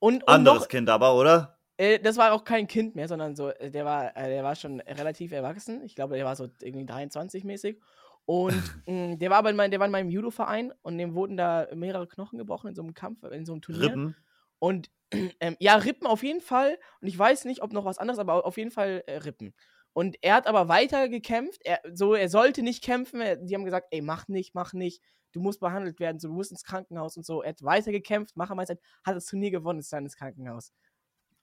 [0.00, 1.58] Und, und Anderes noch, Kind aber, oder?
[1.78, 4.56] äh, das war auch kein Kind mehr, sondern so, äh, der war, äh, der war
[4.56, 5.82] schon relativ erwachsen.
[5.84, 7.80] Ich glaube, der war so irgendwie 23 mäßig.
[8.26, 8.52] Und
[8.86, 11.68] mh, der war aber in mein, der war in meinem Judo-Verein und dem wurden da
[11.74, 13.84] mehrere Knochen gebrochen in so einem Kampf, in so einem Turnier.
[13.84, 14.16] Rippen.
[14.58, 14.90] Und
[15.40, 16.78] ähm, ja, Rippen auf jeden Fall.
[17.00, 19.54] Und ich weiß nicht, ob noch was anderes, aber auf jeden Fall äh, Rippen.
[19.92, 21.62] Und er hat aber weiter gekämpft.
[21.64, 23.20] Er, so, er sollte nicht kämpfen.
[23.20, 25.02] Er, die haben gesagt, ey, mach nicht, mach nicht.
[25.32, 27.42] Du musst behandelt werden, so, du musst ins Krankenhaus und so.
[27.42, 30.72] Er hat weiter gekämpft, Machermeister, hat das Turnier gewonnen, ist dann ins Krankenhaus.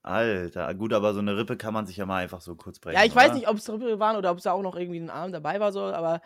[0.01, 2.95] Alter, gut, aber so eine Rippe kann man sich ja mal einfach so kurz brechen.
[2.95, 3.35] Ja, ich weiß oder?
[3.35, 5.59] nicht, ob es Rippe waren oder ob es da auch noch irgendwie ein Arm dabei
[5.59, 6.21] war, so, aber.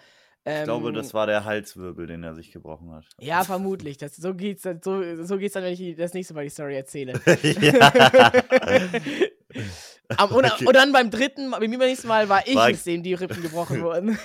[0.46, 3.06] Ähm, Ich glaube, das war der Halswirbel, den er sich gebrochen hat.
[3.20, 3.98] Ja, vermutlich.
[3.98, 6.76] Das, so geht's dann, so, so geht's dann, wenn ich das nächste Mal die Story
[6.76, 7.14] erzähle.
[10.18, 10.66] Am, und, Okay.
[10.66, 13.82] und dann beim dritten, beim nächsten Mal war ich War- es, dem die Rippen gebrochen
[13.84, 14.18] wurden.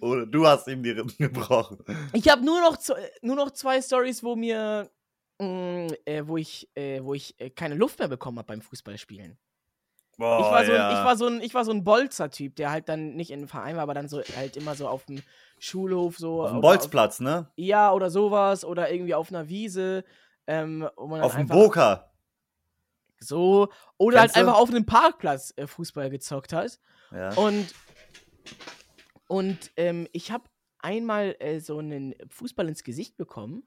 [0.00, 1.78] Oder du hast ihm die Rippen gebrochen.
[2.12, 2.78] Ich habe nur noch
[3.22, 4.88] nur noch zwei Stories, wo mir
[5.40, 9.36] mh, äh, wo ich äh, wo ich äh, keine Luft mehr bekommen habe beim Fußballspielen.
[10.18, 10.98] Boah, ich war so ein, ja.
[10.98, 13.48] ich war so ein ich war so ein Bolzer-Typ, der halt dann nicht in einem
[13.48, 15.22] Verein war, aber dann so halt immer so auf dem
[15.58, 17.50] Schulhof so auf dem Bolzplatz, ne?
[17.56, 20.04] ja oder sowas oder irgendwie auf einer Wiese.
[20.46, 22.10] Ähm, Auf dem Boka.
[23.20, 24.48] so oder Kennst halt du?
[24.48, 26.80] einfach auf einem Parkplatz äh, Fußball gezockt hat.
[27.12, 27.32] Ja.
[27.34, 27.72] Und,
[29.28, 30.44] und ähm, ich habe
[30.80, 33.62] einmal äh, so einen Fußball ins Gesicht bekommen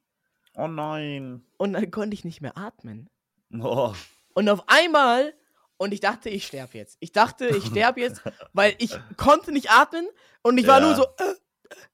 [0.57, 1.45] Oh nein.
[1.57, 3.09] und dann konnte ich nicht mehr atmen.
[3.57, 3.93] Oh.
[4.33, 5.33] Und auf einmal,
[5.77, 6.97] und ich dachte, ich sterbe jetzt.
[6.99, 8.21] Ich dachte, ich sterbe jetzt,
[8.53, 10.07] weil ich konnte nicht atmen
[10.41, 10.85] und ich war Ja.
[10.87, 11.33] nur so, äh,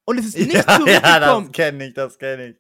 [0.06, 1.46] und es ist nicht ja, ja, zurückgekommen.
[1.48, 2.58] das kenne ich, das kenne ich.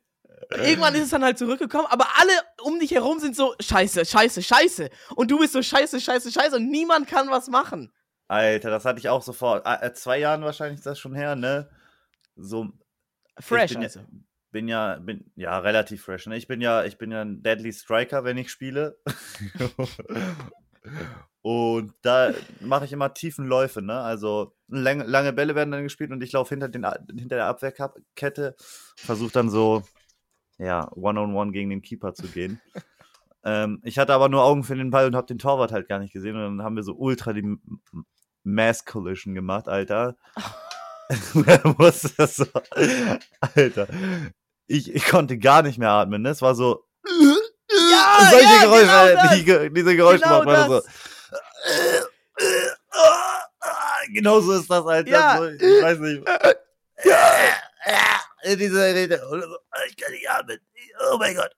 [0.57, 2.31] Irgendwann ist es dann halt zurückgekommen, aber alle
[2.63, 4.89] um dich herum sind so, scheiße, scheiße, scheiße.
[5.15, 7.93] Und du bist so, scheiße, scheiße, scheiße und niemand kann was machen.
[8.27, 9.65] Alter, das hatte ich auch sofort.
[9.65, 11.69] Äh, zwei Jahren wahrscheinlich ist das schon her, ne?
[12.35, 12.69] So,
[13.39, 13.99] Fresh, ich bin also.
[13.99, 14.05] Ja,
[14.51, 16.25] bin ja, bin, ja, relativ fresh.
[16.27, 16.35] Ne?
[16.37, 18.99] Ich bin ja, ich bin ja ein Deadly Striker, wenn ich spiele.
[21.41, 23.99] und da mache ich immer tiefen Läufe, ne?
[23.99, 26.85] Also lange, lange Bälle werden dann gespielt und ich laufe hinter, den,
[27.17, 28.55] hinter der Abwehrkette,
[28.95, 29.83] versuche dann so,
[30.57, 32.61] ja, One-on-One gegen den Keeper zu gehen.
[33.43, 35.99] ähm, ich hatte aber nur Augen für den Ball und habe den Torwart halt gar
[35.99, 37.57] nicht gesehen und dann haben wir so ultra die
[38.43, 40.15] Mass Collision gemacht, Alter.
[41.45, 42.45] Er musste das so,
[43.41, 43.87] Alter.
[44.67, 46.29] Ich, ich konnte gar nicht mehr atmen, ne?
[46.29, 46.85] Es war so.
[47.91, 50.81] Ja, solche ja, Geräusche, genau äh, die, diese Geräusche Genau macht man so.
[54.13, 55.09] Genau so ist das, Alter.
[55.09, 55.37] Ja.
[55.37, 56.27] So, ich weiß nicht.
[58.59, 59.21] Diese Rede.
[59.87, 60.59] Ich kann nicht atmen.
[61.11, 61.51] Oh mein Gott.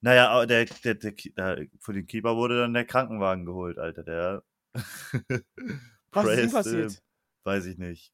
[0.00, 4.02] Naja, der, der, der, der, für den Keeper wurde dann der Krankenwagen geholt, Alter.
[4.02, 4.42] Der.
[4.72, 4.84] Was
[5.32, 5.42] ist ihm
[6.12, 7.02] Praised passiert?
[7.44, 8.12] Weiß ich nicht.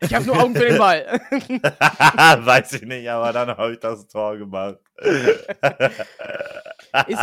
[0.00, 1.20] Ich habe nur Augen für den Ball.
[1.30, 4.78] Weiß ich nicht, aber dann habe ich das Tor gemacht.
[5.00, 5.46] ist,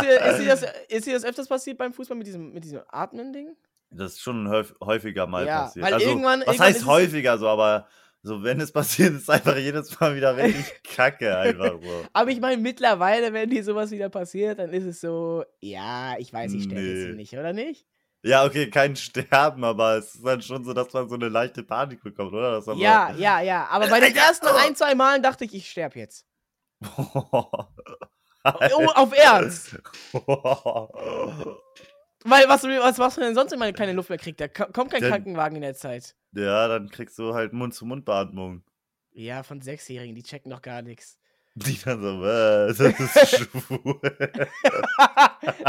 [0.02, 2.80] dir, ist, dir das, ist dir das öfters passiert beim Fußball mit diesem, mit diesem
[2.88, 3.56] Atmen-Ding?
[3.90, 5.86] Das ist schon häuf- häufiger mal Ja, passiert.
[5.86, 7.86] weil also, irgendwann- was irgendwann heißt häufiger so, aber
[8.22, 10.64] so, wenn es passiert, ist es einfach jedes Mal wieder richtig
[10.96, 12.04] kacke, einfach so.
[12.12, 16.32] Aber ich meine, mittlerweile, wenn dir sowas wieder passiert, dann ist es so, ja, ich
[16.32, 16.96] weiß, ich jetzt Nee.
[17.04, 17.86] hier nicht, oder nicht?
[18.26, 21.62] Ja, okay, kein Sterben, aber es ist dann schon so, dass man so eine leichte
[21.62, 22.52] Panik bekommt, oder?
[22.52, 23.66] Dass man Ja, ja, ja.
[23.68, 26.26] Aber bei den ersten ein, zwei Malen dachte ich, ich sterbe jetzt.
[26.80, 26.90] So
[28.44, 29.74] Oh, auf Ernst.
[32.26, 34.40] Weil, was, was machst du denn sonst, wenn man keine Luft mehr kriegt?
[34.40, 36.14] Da ko- kommt kein Dann- Krankenwagen in der Zeit.
[36.32, 38.62] ja, dann kriegst du halt Mund-zu-Mund-Beatmung.
[39.12, 41.18] Ja, von Sechsjährigen, die checken doch gar nichts.
[41.56, 44.00] Die dann so, was, das ist schwul.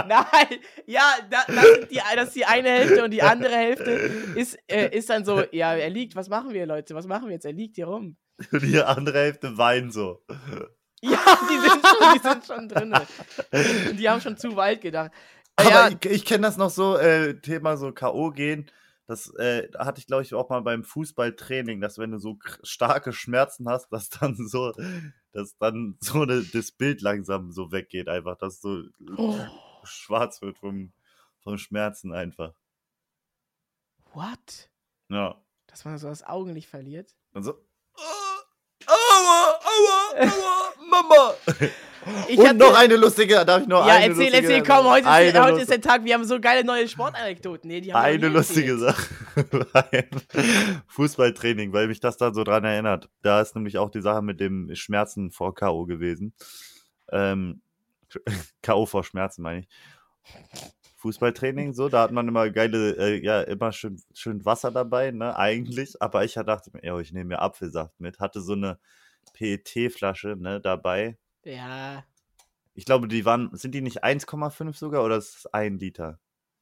[0.07, 3.91] Nein, ja, da, das, sind die, das ist die eine Hälfte und die andere Hälfte
[4.35, 6.95] ist, äh, ist dann so, ja, er liegt, was machen wir, Leute?
[6.95, 7.45] Was machen wir jetzt?
[7.45, 8.17] Er liegt hier rum.
[8.51, 10.23] Und die andere Hälfte weint so.
[11.01, 13.95] Ja, die sind schon, die sind schon drin.
[13.95, 15.11] Die, haben schon zu weit gedacht.
[15.55, 18.31] Äh, Aber ja, ich, ich kenne das noch so, äh, Thema so K.O.
[18.31, 18.71] gehen.
[19.05, 23.13] Das äh, hatte ich, glaube ich, auch mal beim Fußballtraining, dass wenn du so starke
[23.13, 24.73] Schmerzen hast, dass dann so,
[25.35, 28.83] dass dann so ne, das Bild langsam so weggeht, einfach, dass so
[29.17, 29.37] Oh.
[29.83, 30.93] schwarz wird vom,
[31.43, 32.53] vom Schmerzen einfach.
[34.13, 34.69] what?
[35.09, 35.41] Ja.
[35.67, 37.15] Dass man so das Augenlicht verliert?
[37.33, 37.53] Und so.
[37.97, 38.39] "Ah,
[38.87, 41.33] Aua, aua, aua, Mama!
[42.27, 45.07] Ich Und noch eine lustige, darf ich noch Ja, eine erzähl, lustige, erzähl, komm, heute,
[45.07, 47.67] ist, heute ist der Tag, wir haben so geile neue Sportanekdoten.
[47.67, 48.77] Nee, eine lustige.
[48.77, 49.07] Sache
[50.87, 53.09] Fußballtraining, weil mich das dann so dran erinnert.
[53.21, 55.85] Da ist nämlich auch die Sache mit dem Schmerzen vor K.O.
[55.85, 56.33] gewesen.
[57.11, 57.61] Ähm,
[58.61, 58.85] K.O.
[58.85, 59.67] vor Schmerzen, meine ich.
[60.97, 65.37] Fußballtraining, so, da hat man immer geile, äh, ja, immer schön, schön Wasser dabei, ne,
[65.37, 66.01] eigentlich.
[66.01, 68.19] Aber ich dachte mir, ja, ich nehme mir Apfelsaft mit.
[68.19, 68.79] Hatte so eine
[69.33, 71.17] PET-Flasche, ne, dabei.
[71.45, 72.03] Ja,
[72.73, 76.19] Ich glaube, die waren, sind die nicht 1,5 sogar oder ist es ein Liter?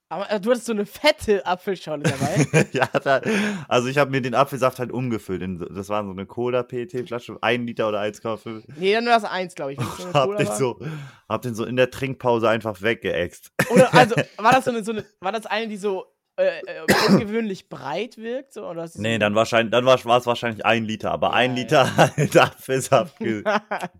[0.09, 2.67] Aber äh, du hattest so eine fette Apfelschorle dabei.
[2.71, 3.19] ja, da,
[3.67, 5.41] also ich habe mir den Apfelsaft halt umgefüllt.
[5.41, 8.63] In, das war so eine Cola-PET-Flasche, ein Liter oder 1,5.
[8.77, 9.79] nee, dann war es eins, glaube ich.
[9.79, 10.55] es so Hab den, war.
[10.55, 10.79] so,
[11.27, 13.53] hab den so in der Trinkpause einfach weggeäxt.
[13.71, 16.05] Oder, also, war das so eine, so eine, war das eine, die so
[16.35, 18.53] äh, äh, ungewöhnlich breit wirkt?
[18.53, 21.55] So, oder Nee, dann wahrscheinlich, dann war es wahrscheinlich ein Liter, aber Ja, ein.
[21.55, 23.43] Liter halt Apfelsaft ge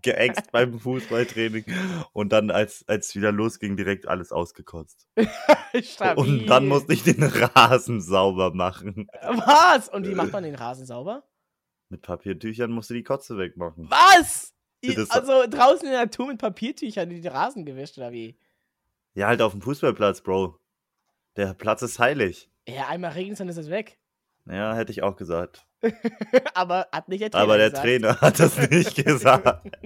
[0.02, 1.64] geäxt beim Fußballtraining
[2.12, 5.08] und dann, als als es wieder losging, direkt alles ausgekotzt.
[6.16, 9.08] Und dann musste ich den Rasen sauber machen.
[9.22, 9.88] Was?
[9.88, 11.24] Und wie macht man den Rasen sauber?
[11.88, 13.88] Mit Papiertüchern musste die Kotze wegmachen.
[13.90, 14.54] Was?
[15.08, 18.38] Also draußen in der Natur mit Papiertüchern die den Rasen gewischt, oder wie?
[19.14, 20.58] Ja, halt auf dem Fußballplatz, Bro.
[21.36, 22.48] Der Platz ist heilig.
[22.68, 23.98] Ja, einmal regnet dann ist es weg.
[24.46, 25.66] Ja, hätte ich auch gesagt.
[26.54, 27.84] Aber hat nicht der Trainer Aber der gesagt.
[27.84, 29.76] Trainer hat das nicht gesagt.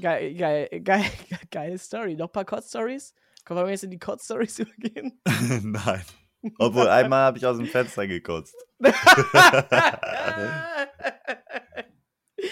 [0.00, 1.04] Geil, geil, geil,
[1.50, 2.16] geile Story.
[2.16, 3.14] Noch ein paar Kotz-Stories?
[3.44, 5.20] Können wir jetzt in die Kotz-Stories übergehen?
[5.62, 6.02] Nein.
[6.58, 8.56] Obwohl, einmal habe ich aus dem Fenster gekotzt.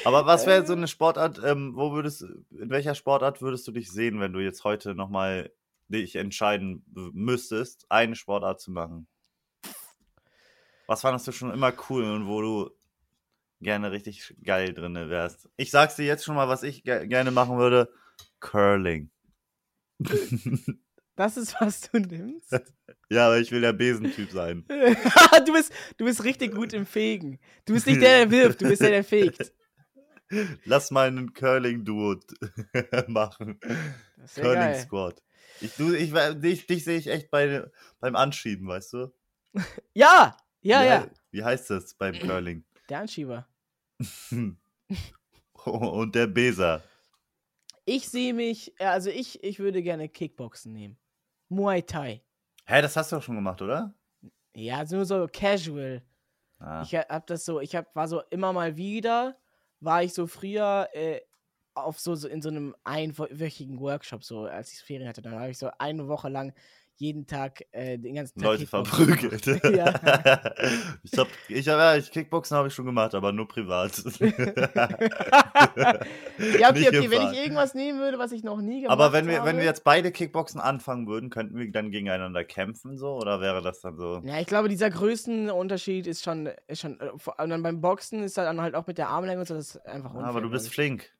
[0.04, 3.90] Aber was wäre so eine Sportart, ähm, wo würdest, in welcher Sportart würdest du dich
[3.90, 5.50] sehen, wenn du jetzt heute nochmal
[5.90, 9.06] dich entscheiden müsstest, eine Sportart zu machen?
[10.86, 12.70] Was fandest du schon immer cool und wo du
[13.60, 15.48] gerne richtig geil drinne wärst?
[15.56, 17.92] Ich sag's dir jetzt schon mal, was ich ge gerne machen würde.
[18.40, 19.10] Curling.
[21.16, 22.52] das ist, was du nimmst.
[23.10, 24.64] ja, aber ich will der Besentyp sein.
[25.46, 27.38] du, bist, du bist richtig gut im Fegen.
[27.66, 29.52] Du bist nicht der, der wirft, du bist der, der fegt.
[30.64, 32.16] Lass mal einen Curling-Duo
[33.08, 33.60] machen.
[34.34, 35.22] Curling-Squad.
[35.60, 37.68] Ich, du, ich, dich, dich sehe ich echt bei,
[38.00, 39.12] beim Anschieben, weißt du?
[39.94, 41.06] Ja, ja, wie, ja.
[41.32, 42.64] Wie heißt das beim Curling?
[42.88, 43.46] Der Anschieber.
[45.64, 46.82] Und der Beser.
[47.84, 50.96] Ich sehe mich, ja, also ich, ich würde gerne Kickboxen nehmen.
[51.48, 52.22] Muay Thai.
[52.66, 53.94] Hä, das hast du doch schon gemacht, oder?
[54.54, 56.02] Ja, also nur so casual.
[56.58, 56.82] Ah.
[56.82, 59.36] Ich hab das so, ich hab, war so immer mal wieder,
[59.80, 61.20] war ich so früher äh,
[61.74, 65.22] auf so, so in so einem einwöchigen Workshop, so als ich Ferien hatte.
[65.22, 66.52] Dann habe ich so eine Woche lang
[67.00, 69.46] jeden Tag äh, den ganzen Tag Leute Kickboxen verprügelt.
[69.74, 69.88] ja.
[71.02, 73.96] ich hab, ich hab, ja, ich Kickboxen habe ich schon gemacht, aber nur privat.
[74.20, 74.34] ja,
[76.68, 79.38] okay, okay, wenn ich irgendwas nehmen würde, was ich noch nie gemacht aber wenn wir,
[79.38, 79.48] habe.
[79.48, 83.14] wenn wir jetzt beide Kickboxen anfangen würden, könnten wir dann gegeneinander kämpfen, so?
[83.14, 84.20] Oder wäre das dann so?
[84.24, 88.22] Ja, ich glaube, dieser Größenunterschied ist schon, ist schon, äh, vor allem dann beim Boxen
[88.22, 90.28] ist dann halt auch mit der Armlänge und so, das ist einfach unfair.
[90.28, 91.10] aber du bist flink.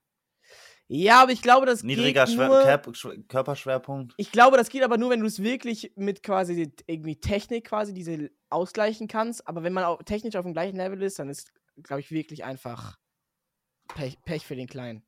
[0.92, 4.12] Ja, aber ich glaube, das Niedriger geht nur, Schwer- Körperschwerpunkt.
[4.16, 7.94] Ich glaube, das geht aber nur, wenn du es wirklich mit quasi irgendwie Technik quasi
[7.94, 9.46] diese ausgleichen kannst.
[9.46, 11.52] Aber wenn man auch technisch auf dem gleichen Level ist, dann ist,
[11.84, 12.98] glaube ich, wirklich einfach
[13.94, 15.04] Pech, Pech für den Kleinen.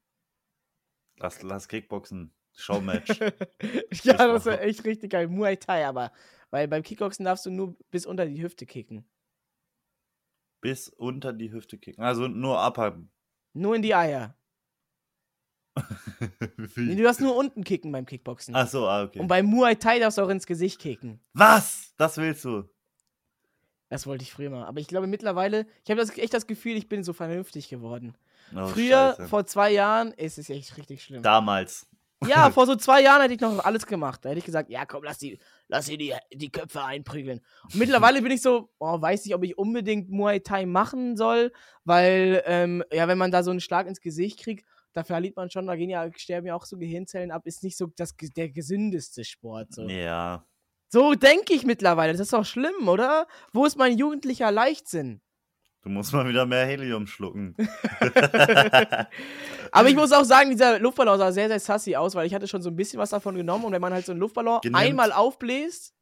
[1.16, 2.32] Lass, lass Kickboxen.
[2.54, 3.18] Showmatch.
[4.04, 5.26] ja, das ist echt richtig geil.
[5.26, 6.12] Muay Thai, aber
[6.50, 9.04] weil beim Kickboxen darfst du nur bis unter die Hüfte kicken.
[10.60, 12.04] Bis unter die Hüfte kicken.
[12.04, 13.02] Also nur Upper.
[13.52, 14.38] Nur in die Eier.
[16.76, 18.54] Nee, du darfst nur unten kicken beim Kickboxen.
[18.54, 19.18] Ach so, ah, okay.
[19.20, 21.20] Und beim Muay Thai darfst du auch ins Gesicht kicken.
[21.32, 21.94] Was?
[21.96, 22.64] Das willst du?
[23.88, 24.64] Das wollte ich früher mal.
[24.64, 28.14] Aber ich glaube mittlerweile, ich habe das, echt das Gefühl, ich bin so vernünftig geworden.
[28.54, 29.28] Oh, Früher, Scheiße.
[29.28, 31.22] vor zwei Jahren, ist es echt richtig schlimm.
[31.22, 31.86] Damals.
[32.26, 34.24] Ja, vor so zwei Jahren hätte ich noch alles gemacht.
[34.24, 37.40] Da hätte ich gesagt, ja komm, lass die, lass sie die, die Köpfe einprügeln.
[37.64, 41.52] Und mittlerweile bin ich so, oh, weiß nicht, ob ich unbedingt Muay Thai machen soll,
[41.84, 45.50] weil, ähm, ja, wenn man da so einen Schlag ins Gesicht kriegt, da verliert man
[45.50, 48.48] schon, da gehen ja, sterben ja auch so Gehirnzellen ab, ist nicht so das, der
[48.50, 49.72] gesündeste Sport.
[49.72, 50.44] So, Ja.
[50.88, 52.12] so denke ich mittlerweile.
[52.12, 53.26] Das ist doch schlimm, oder?
[53.52, 55.20] Wo ist mein jugendlicher Leichtsinn?
[55.82, 57.56] Du musst mal wieder mehr Helium schlucken.
[59.72, 62.46] Aber ich muss auch sagen, dieser Luftballon sah sehr, sehr sassy aus, weil ich hatte
[62.46, 64.80] schon so ein bisschen was davon genommen und wenn man halt so einen Luftballon Genimmt.
[64.80, 65.94] einmal aufbläst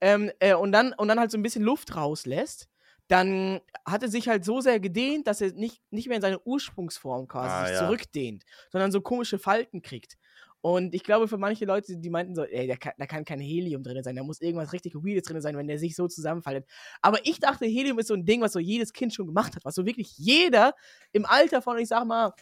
[0.00, 2.68] ähm, äh, und, dann, und dann halt so ein bisschen Luft rauslässt,
[3.08, 6.40] dann hat er sich halt so sehr gedehnt, dass er nicht, nicht mehr in seine
[6.40, 7.80] Ursprungsform quasi Ah, sich ja.
[7.86, 10.16] zurückdehnt, sondern so komische Falten kriegt.
[10.60, 13.38] Und ich glaube, für manche Leute, die meinten so, ey, da kann, da kann kein
[13.40, 16.66] Helium drin sein, da muss irgendwas richtig Weirdes drin sein, wenn der sich so zusammenfaltet.
[17.00, 19.64] Aber ich dachte, Helium ist so ein Ding, was so jedes Kind schon gemacht hat,
[19.64, 20.74] was so wirklich jeder
[21.12, 22.32] im Alter von, ich sag mal,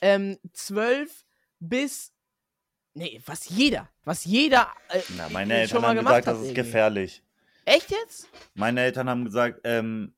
[0.00, 1.24] ähm, 12
[1.60, 2.12] bis.
[2.94, 3.88] Nee, was jeder.
[4.04, 4.68] Was jeder.
[4.88, 6.62] Äh, Na, meine schon Eltern mal haben gemacht gesagt, das hat ist irgendwie.
[6.62, 7.22] gefährlich.
[7.66, 8.28] Echt jetzt?
[8.54, 10.14] Meine Eltern haben gesagt, ähm,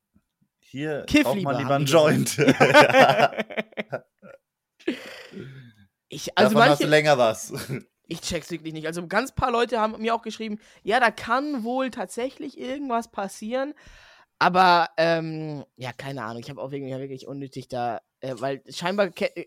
[0.61, 2.37] hier Kiff auch lieber, mal lieber einen Joint.
[6.09, 7.55] ich, also Davon hast du manche, länger was.
[8.07, 8.87] ich check's wirklich nicht.
[8.87, 13.73] Also ganz paar Leute haben mir auch geschrieben, ja, da kann wohl tatsächlich irgendwas passieren.
[14.39, 16.43] Aber, ähm, ja, keine Ahnung.
[16.43, 19.47] Ich habe auch wirklich, wirklich unnötig da Äh, weil scheinbar ke- äh,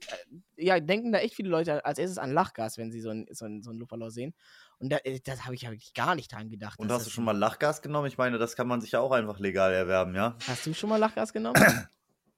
[0.56, 3.46] ja, denken da echt viele Leute als erstes an Lachgas, wenn sie so ein, so
[3.46, 4.34] ein, so ein Luftballon sehen.
[4.80, 6.80] Und da, äh, das habe ich ja wirklich gar nicht dran gedacht.
[6.80, 8.08] Und hast du schon mal Lachgas genommen?
[8.08, 10.38] Ich meine, das kann man sich ja auch einfach legal erwerben, ja?
[10.48, 11.56] Hast du schon mal Lachgas genommen?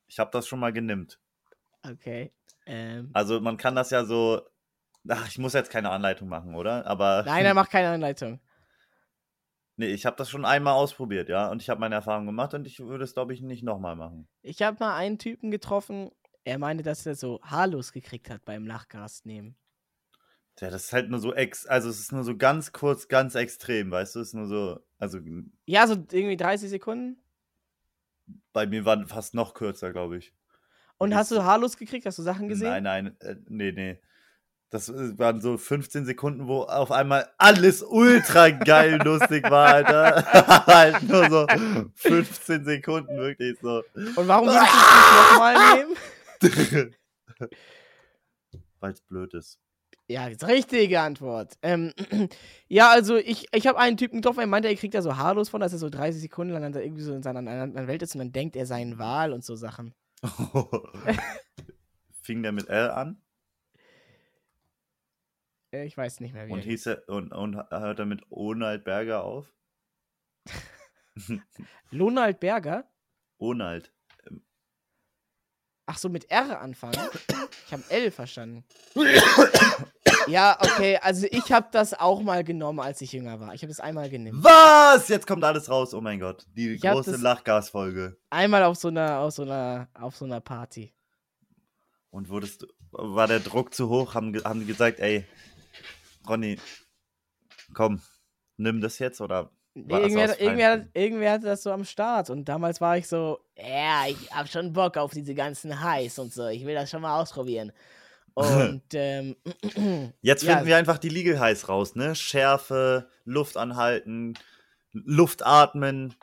[0.06, 1.20] Ich habe das schon mal genimmt.
[1.84, 2.32] okay.
[2.68, 4.42] Ähm, Also man kann das ja so.
[5.08, 6.86] Ach, ich muss jetzt keine Anleitung machen, oder?
[6.86, 7.24] Aber.
[7.26, 8.40] nein, er macht keine Anleitung.
[9.76, 11.50] Nee, ich habe das schon einmal ausprobiert, ja.
[11.50, 14.28] Und ich habe meine Erfahrung gemacht und ich würde es, glaube ich, nicht nochmal machen.
[14.44, 16.12] Ich habe mal einen Typen getroffen,
[16.46, 19.56] er meinte, dass er so Haarlos gekriegt hat beim Lachgas nehmen.
[20.60, 21.66] Ja, das ist halt nur so ex.
[21.66, 24.20] Also es ist nur so ganz kurz, ganz extrem, weißt du?
[24.20, 24.80] Es ist nur so.
[25.00, 25.20] Also
[25.66, 27.18] Ja, so irgendwie 30 Sekunden.
[28.54, 30.34] bei mir waren fast noch kürzer, glaube ich.
[30.98, 32.06] Und Das- hast du Haarlos gekriegt?
[32.06, 32.70] Hast du Sachen gesehen?
[32.70, 34.00] Nein, nein, äh, nee, nee.
[34.70, 40.24] Das äh, waren so 15 Sekunden, wo auf einmal alles ultra geil lustig war, Alter.
[40.68, 41.48] halt nur so
[41.96, 43.84] 15 Sekunden, wirklich so.
[44.16, 45.96] Und warum würdest du es nicht nochmal nehmen?
[48.80, 49.60] Weil es blöd ist.
[50.08, 51.58] Ja, das ist richtige Antwort.
[51.62, 51.94] Ähm,
[52.68, 55.50] ja, also ich, ich habe einen Typen getroffen, er meinte, er kriegt da so Haarlos
[55.50, 58.20] von, dass er so 30 Sekunden lang irgendwie so in seiner anderen Welt ist und
[58.20, 59.94] dann denkt er seinen Wahl und so Sachen.
[62.22, 63.22] Fing der mit L an
[65.74, 68.24] Äh, Ich weiß nicht mehr, wie und er hieß er und, und hört er mit
[68.30, 69.54] Onald Berger auf?
[71.92, 72.90] Lonald Berger?
[73.38, 73.93] Onald.
[75.86, 76.98] Ach so, mit R anfangen?
[77.68, 78.64] Ich habe L verstanden.
[80.28, 83.54] ja, okay, also ich habe das auch mal genommen, als ich jünger war.
[83.54, 84.44] Ich habe das einmal genommen.
[84.44, 85.10] Was?
[85.10, 85.94] Jetzt kommt alles raus.
[85.94, 86.46] Oh mein Gott.
[86.56, 88.18] Die Ich große Lachgasfolge.
[88.30, 90.94] Einmal auf so einer, auf so einer, auf so einer Party.
[92.12, 94.14] Und wurdest du, war der Druck zu hoch?
[94.14, 95.26] Haben, haben die gesagt, ey,
[96.30, 96.60] Ronny,
[97.74, 98.02] komm,
[98.56, 102.80] nimm das jetzt oder Nee, irgendwer, irgendwer, irgendwer hatte das so am Start und damals
[102.80, 106.64] war ich so, ja, ich hab schon Bock auf diese ganzen Highs und so, ich
[106.66, 107.72] will das schon mal ausprobieren.
[108.36, 109.36] Und ähm,
[110.22, 110.54] Jetzt Ja.
[110.54, 112.16] finden wir einfach die Legal Highs raus, ne?
[112.16, 114.34] Schärfe, Luft anhalten,
[114.92, 116.16] Luft atmen,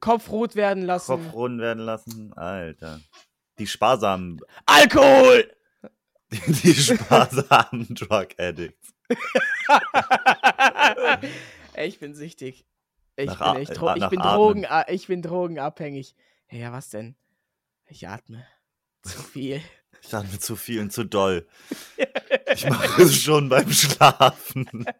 [0.00, 1.12] Kopf rot werden lassen.
[1.12, 2.34] Kopf rund werden lassen.
[2.34, 3.00] Alter.
[3.58, 5.50] Die sparsamen, Alkohol!
[6.30, 8.92] die, die sparsamen Drug Addicts.
[11.78, 12.64] Ich bin süchtig.
[13.16, 14.20] Ich Nach bin echt äh, Dro ich bin.
[14.20, 16.14] Drogen, ich bin drogenabhängig.
[16.46, 17.16] Hey, ja, was denn?
[17.86, 18.46] Ich atme.
[19.02, 19.62] Zu viel.
[20.02, 21.46] Ich mir zu viel und zu doll.
[22.52, 24.86] Ich mache es schon beim Schlafen.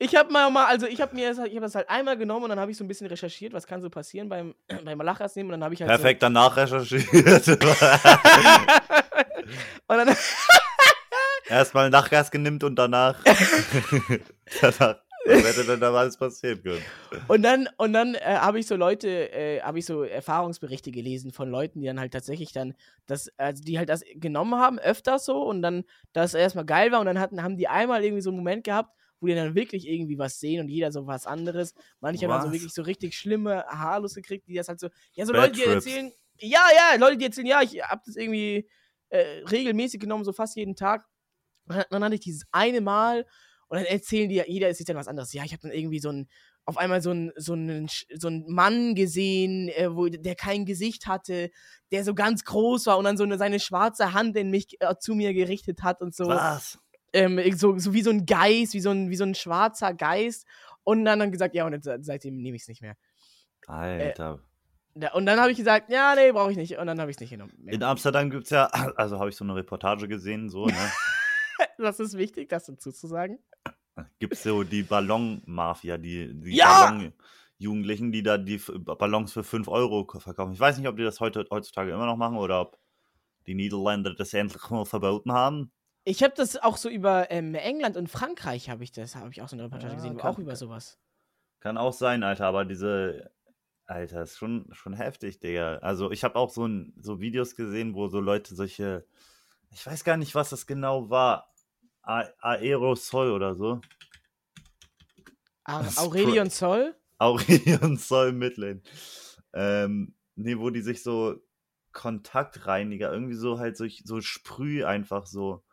[0.00, 2.44] Ich habe mal, mal, also ich habe mir, das- ich habe das halt einmal genommen
[2.44, 4.54] und dann habe ich so ein bisschen recherchiert, was kann so passieren beim,
[4.84, 7.44] beim Lachgas nehmen und dann habe ich halt Perfekt danach recherchiert.
[7.44, 7.58] So, und
[9.88, 10.16] dann,
[11.48, 13.16] Erstmal Nachgas genimmt und danach.
[14.60, 14.96] danach.
[15.28, 16.82] Was hätte denn da alles passieren können?
[17.28, 21.32] und dann, und dann äh, habe ich so Leute, äh, habe ich so Erfahrungsberichte gelesen
[21.32, 22.74] von Leuten, die dann halt tatsächlich dann
[23.06, 27.00] das, also die halt das genommen haben, öfters so und dann das erstmal geil war
[27.00, 29.88] und dann hatten, haben die einmal irgendwie so einen Moment gehabt, wo die dann wirklich
[29.88, 31.74] irgendwie was sehen und jeder so was anderes.
[32.00, 32.54] Manche haben dann so Was?
[32.54, 35.62] wirklich so richtig schlimme Haarlos gekriegt, die das halt so, ja, so Bad Leute, die
[35.62, 35.86] Trips.
[35.86, 38.68] erzählen, ja, ja, Leute, die erzählen, ja, ich habe das irgendwie
[39.08, 41.06] äh, regelmäßig genommen, so fast jeden Tag.
[41.66, 43.26] Und dann hatte ich dieses eine Mal
[43.68, 45.32] und dann erzählen die, jeder erzählt dann was anderes.
[45.32, 46.28] Ja, ich habe dann irgendwie so ein,
[46.64, 51.06] auf einmal so einen so einen, so einen Mann gesehen, äh, wo, der kein Gesicht
[51.06, 51.50] hatte,
[51.92, 54.94] der so ganz groß war und dann so eine, seine schwarze Hand in mich, äh,
[54.98, 56.26] zu mir gerichtet hat und so.
[56.28, 56.78] Was?
[57.14, 60.46] Ähm, so, so wie so ein Geist, wie so ein, wie so ein schwarzer Geist.
[60.84, 62.96] Und dann dann gesagt, ja, und jetzt, seitdem nehme ich es nicht mehr.
[63.66, 64.40] Alter.
[64.94, 66.76] Da- Und dann habe ich gesagt, ja, nee, brauche ich nicht.
[66.78, 67.52] Und dann habe ich es nicht genommen.
[67.66, 68.66] In Amsterdam gibt es ja,
[68.96, 70.74] also habe ich so eine Reportage gesehen, so, ne?
[71.78, 73.38] Das ist wichtig, das dazu zu sagen.
[74.18, 76.86] Gibt es so die Ballon-Mafia, die, die Ja!
[76.90, 80.52] Ballon-Jugendlichen, die da die Ballons für 5 Euro verkaufen.
[80.52, 82.78] Ich weiß nicht, ob die das heute, heutzutage immer noch machen oder ob
[83.46, 85.72] die Niederländer das endlich mal verboten haben.
[86.04, 89.42] Ich habe das auch so über ähm, England und Frankreich habe ich das, habe ich
[89.42, 90.98] auch so eine Reportage Ja, gesehen, kann- auch über sowas.
[91.60, 93.30] Kann auch sein, Alter, aber diese.
[93.86, 95.78] Alter, ist schon, schon heftig, Digga.
[95.78, 99.06] Also, ich habe auch so, ein, so Videos gesehen, wo so Leute solche.
[99.70, 101.50] Ich weiß gar nicht, was das genau war.
[102.08, 103.82] A Aerosol oder so.
[105.64, 106.96] A Das ist Aurelion Zoll?
[107.18, 108.88] Aurelion Sol Midland.
[109.52, 111.36] Ähm, nee, wo die sich so
[111.92, 115.64] Kontaktreiniger, irgendwie so halt so, so Sprüh einfach so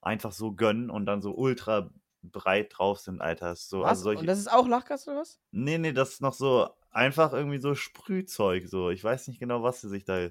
[0.00, 1.90] einfach so gönnen und dann so ultra
[2.22, 3.54] breit drauf sind, Alter.
[3.54, 3.90] So, Was?
[3.90, 5.40] also solche, und das ist auch Lachgas oder was?
[5.52, 8.90] nee, nee, das ist noch so einfach irgendwie so Sprühzeug, so.
[8.90, 10.30] Ich weiß nicht genau, was sie sich da.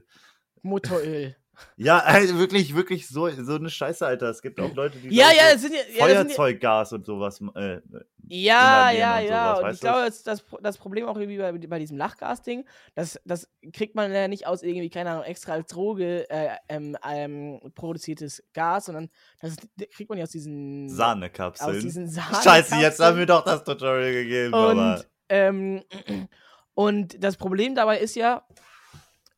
[0.61, 1.35] Motoröl.
[1.77, 4.29] Ja, also wirklich, wirklich so, so eine Scheiße, Alter.
[4.29, 6.93] Es gibt auch Leute, die ja, ja, so sind ja, ja, das sind ja Feuerzeuggas
[6.93, 7.79] und sowas äh,
[8.27, 9.55] Ja, inhalieren ja, und ja.
[9.55, 9.85] sowas, und ich du?
[9.85, 14.11] glaube, das, das, das Problem auch irgendwie bei, bei diesem Lachgas-Ding, das, das kriegt man
[14.11, 19.09] ja nicht aus irgendwie, keine Ahnung, extra als Droge äh, ähm, ähm, produziertes Gas, sondern
[19.41, 19.55] das
[19.95, 20.87] kriegt man ja aus diesen.
[20.87, 21.81] aus Sahnekapseln.
[21.81, 23.27] diesen Scheiße, jetzt haben wir Sahnekapseln.
[23.27, 24.53] doch das Tutorial gegeben.
[24.53, 25.83] aber Und, ähm,
[26.73, 28.45] und das Problem dabei ist ja,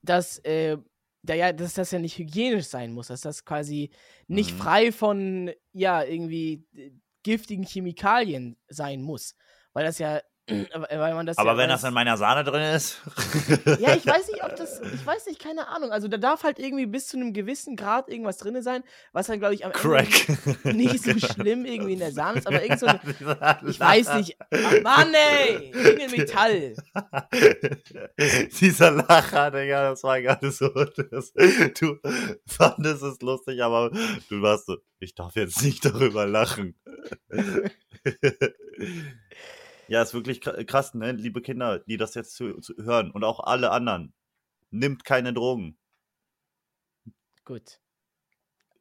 [0.01, 0.77] dass, äh,
[1.25, 3.89] da ja, dass das ja nicht hygienisch sein muss, dass das quasi
[4.27, 4.57] nicht Mhm.
[4.57, 6.91] frei von, ja, irgendwie äh,
[7.23, 9.35] giftigen Chemikalien sein muss.
[9.73, 13.01] Weil das ja, aber ja, wenn das in meiner Sahne drin ist.
[13.79, 15.91] ja, ich weiß nicht, ob das, ich weiß nicht, keine Ahnung.
[15.91, 19.39] Also da darf halt irgendwie bis zu einem gewissen Grad irgendwas drin sein, was dann,
[19.39, 20.29] glaube ich, am Crack.
[20.63, 22.99] Ende nicht so schlimm irgendwie in der Sahne ist, aber irgend so eine,
[23.67, 24.37] ich weiß nicht.
[24.39, 25.71] Ach, Mann, ey!
[25.73, 26.75] Irgendein Metall.
[28.59, 30.69] Dieser Lacher, Digga, das war nicht so.
[30.69, 31.33] Das,
[31.79, 31.97] du
[32.45, 33.89] fandest es lustig, aber
[34.29, 36.75] du warst so, ich darf jetzt nicht darüber lachen.
[39.87, 41.11] Ja, ist wirklich kr- krass, ne?
[41.11, 44.13] Liebe Kinder, die das jetzt zu, zu hören und auch alle anderen.
[44.71, 45.77] Nimmt keine Drogen.
[47.45, 47.79] Gut.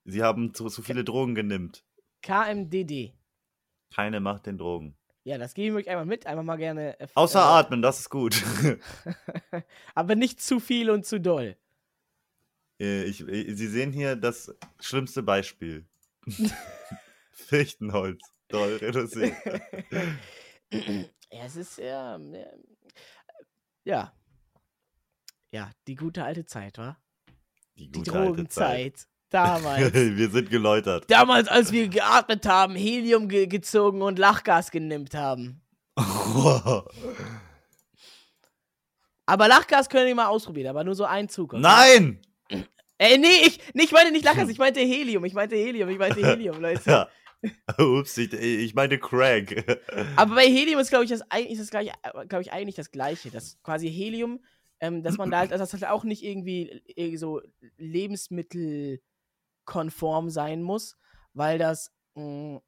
[0.04, 1.84] Sie haben zu, zu viele Drogen genimmt.
[2.22, 3.12] KMDD.
[3.94, 4.96] Keine macht den Drogen.
[5.24, 6.26] Ja, das gebe ich euch einmal mit.
[6.26, 6.98] Einmal mal gerne.
[7.00, 8.42] äh, Außer äh, atmen, das ist gut.
[9.94, 11.56] Aber nicht zu viel und zu doll.
[12.80, 15.86] Äh, ich, äh, Sie sehen hier das schlimmste Beispiel.
[17.30, 18.20] Fichtenholz.
[18.48, 19.34] Doll reduziert.
[21.30, 22.18] Ja, es ist ja.
[22.18, 22.46] Ja.
[23.84, 24.12] Ja,
[25.50, 26.96] ja die gute alte Zeit, wa?
[27.76, 29.06] Die, Die gute alte Drogenzeit.
[29.30, 29.92] Damals.
[29.94, 31.10] Wir sind geläutert.
[31.10, 35.60] Damals, als wir geatmet haben, Helium ge gezogen und Lachgas genimmt haben.
[39.26, 41.54] Aber Lachgas können wir mal ausprobieren, aber nur so ein Zug.
[41.54, 41.62] okay?
[41.62, 42.20] Nein!
[42.98, 45.98] Ey, nee, ich, nee, ich meine nicht Lachgas, ich meinte Helium, ich meinte Helium, ich
[45.98, 46.88] meinte Helium, Leute.
[46.88, 47.08] Ja.
[47.78, 49.64] Ups, ich, ich meine Craig.
[50.16, 51.92] Aber bei Helium ist, glaube ich, das eigentlich das gleiche,
[52.28, 53.30] glaube ich, eigentlich das Gleiche.
[53.30, 54.40] Das quasi Helium,
[54.80, 57.40] ähm, dass man da halt, dass das halt auch nicht irgendwie, irgendwie so
[57.76, 60.96] lebensmittelkonform sein muss,
[61.32, 62.60] weil das mh,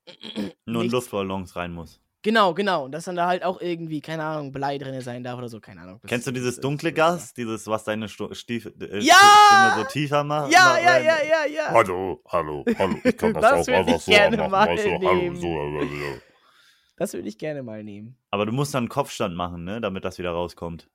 [0.64, 2.00] Nur in Luftballons rein muss.
[2.26, 2.86] Genau, genau.
[2.86, 5.60] Und dass dann da halt auch irgendwie, keine Ahnung, Blei drin sein darf oder so,
[5.60, 6.00] keine Ahnung.
[6.02, 7.32] Das Kennst du dieses das dunkle Gas?
[7.34, 9.14] Dieses, was deine Stu- Stief äh, Ja!
[9.46, 10.52] Stimme so tiefer macht?
[10.52, 11.70] Ja, ma- ja, ja, ja, ja.
[11.70, 12.96] Hallo, hallo, hallo.
[13.04, 14.50] Ich kann das, Das auch einfach so gerne machen.
[14.50, 16.20] mal weißt du, hallo, so, äh,
[16.96, 18.16] Das würde ich gerne mal nehmen.
[18.32, 19.80] Aber du musst dann Kopfstand machen, ne?
[19.80, 20.90] Damit das wieder rauskommt.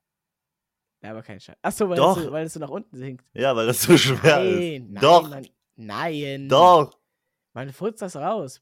[1.01, 1.55] Ja, aber kein Scheiß.
[1.61, 2.17] Achso, weil, Doch.
[2.17, 3.23] Es so, weil es so nach unten sinkt.
[3.33, 4.89] Ja, weil das so schwer Nein, ist.
[4.91, 5.29] nein, Doch.
[5.29, 6.49] Mann, nein.
[6.49, 6.91] Doch.
[7.53, 8.59] Man furzt das raus.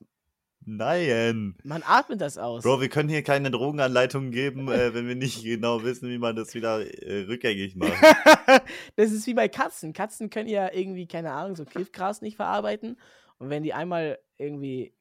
[0.71, 1.55] Nein.
[1.63, 2.61] Man atmet das aus.
[2.63, 6.35] Bro, wir können hier keine Drogenanleitungen geben, äh, wenn wir nicht genau wissen, wie man
[6.35, 7.91] das wieder äh, rückgängig macht.
[8.95, 9.93] das ist wie bei Katzen.
[9.93, 12.99] Katzen können ja irgendwie, keine Ahnung, so Kiffgras nicht verarbeiten.
[13.39, 14.93] Und wenn die einmal irgendwie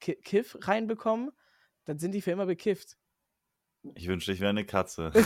[0.00, 1.30] K Kiff reinbekommen,
[1.84, 2.96] dann sind die für immer bekifft.
[3.94, 5.12] Ich wünschte, ich wäre eine Katze.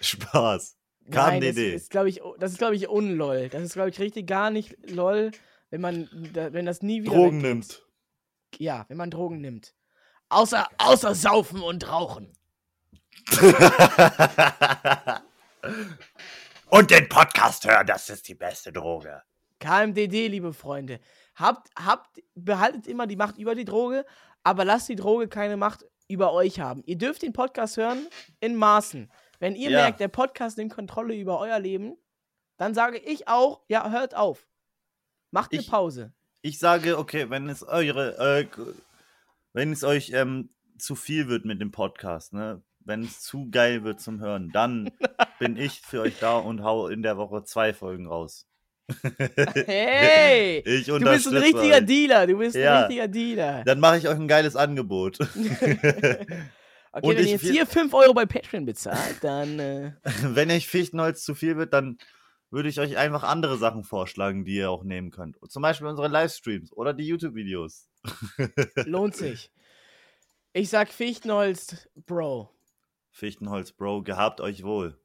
[0.00, 0.76] Spaß.
[1.06, 1.74] Nein, das KMDD.
[1.74, 3.48] ist, glaube ich, das ist, glaube ich, unlol.
[3.48, 5.30] Das ist, glaube ich, richtig gar nicht lol,
[5.70, 7.48] wenn man, wenn das nie wieder Drogen weggeht.
[7.48, 7.82] nimmt.
[8.58, 9.74] Ja, wenn man Drogen nimmt.
[10.28, 12.32] Außer, außer Saufen und Rauchen.
[16.70, 19.22] Und den Podcast hören, das ist die beste Droge.
[19.58, 21.00] KMDD, liebe Freunde.
[21.34, 24.06] Habt, habt, behaltet immer die Macht über die Droge,
[24.44, 26.82] aber lasst die Droge keine Macht über euch haben.
[26.86, 28.06] Ihr dürft den Podcast hören
[28.40, 29.10] in Maßen.
[29.38, 29.82] Wenn ihr Ja.
[29.82, 31.96] merkt, der Podcast nimmt Kontrolle über euer Leben,
[32.56, 34.46] dann sage ich auch, ja, hört auf.
[35.30, 36.12] Macht eine Ich- Pause.
[36.42, 38.46] ich sage, okay, wenn es eure, äh,
[39.52, 42.62] wenn es euch ähm, zu viel wird mit dem Podcast, ne?
[42.82, 44.90] Wenn es zu geil wird zum Hören, dann
[45.38, 48.46] bin ich für euch da und hau in der Woche zwei Folgen raus.
[49.66, 50.60] Hey!
[50.64, 51.84] Ich du bist ein richtiger euch.
[51.86, 52.26] Dealer.
[52.26, 52.78] Du bist Ja.
[52.78, 53.64] ein richtiger Dealer.
[53.64, 55.18] Dann mache ich euch ein geiles Angebot.
[56.92, 59.60] Okay, Und wenn ihr jetzt hier 5 Euro bei Patreon bezahlt, dann.
[59.60, 59.92] Äh,
[60.24, 61.98] wenn euch Fichtenholz zu viel wird, dann
[62.50, 65.38] würde ich euch einfach andere Sachen vorschlagen, die ihr auch nehmen könnt.
[65.48, 67.88] Zum Beispiel unsere Livestreams oder die YouTube-Videos.
[68.86, 69.50] lohnt sich.
[70.52, 72.50] Ich sag Fichtenholz, Bro.
[73.10, 74.98] Fichtenholz, Bro, gehabt euch wohl.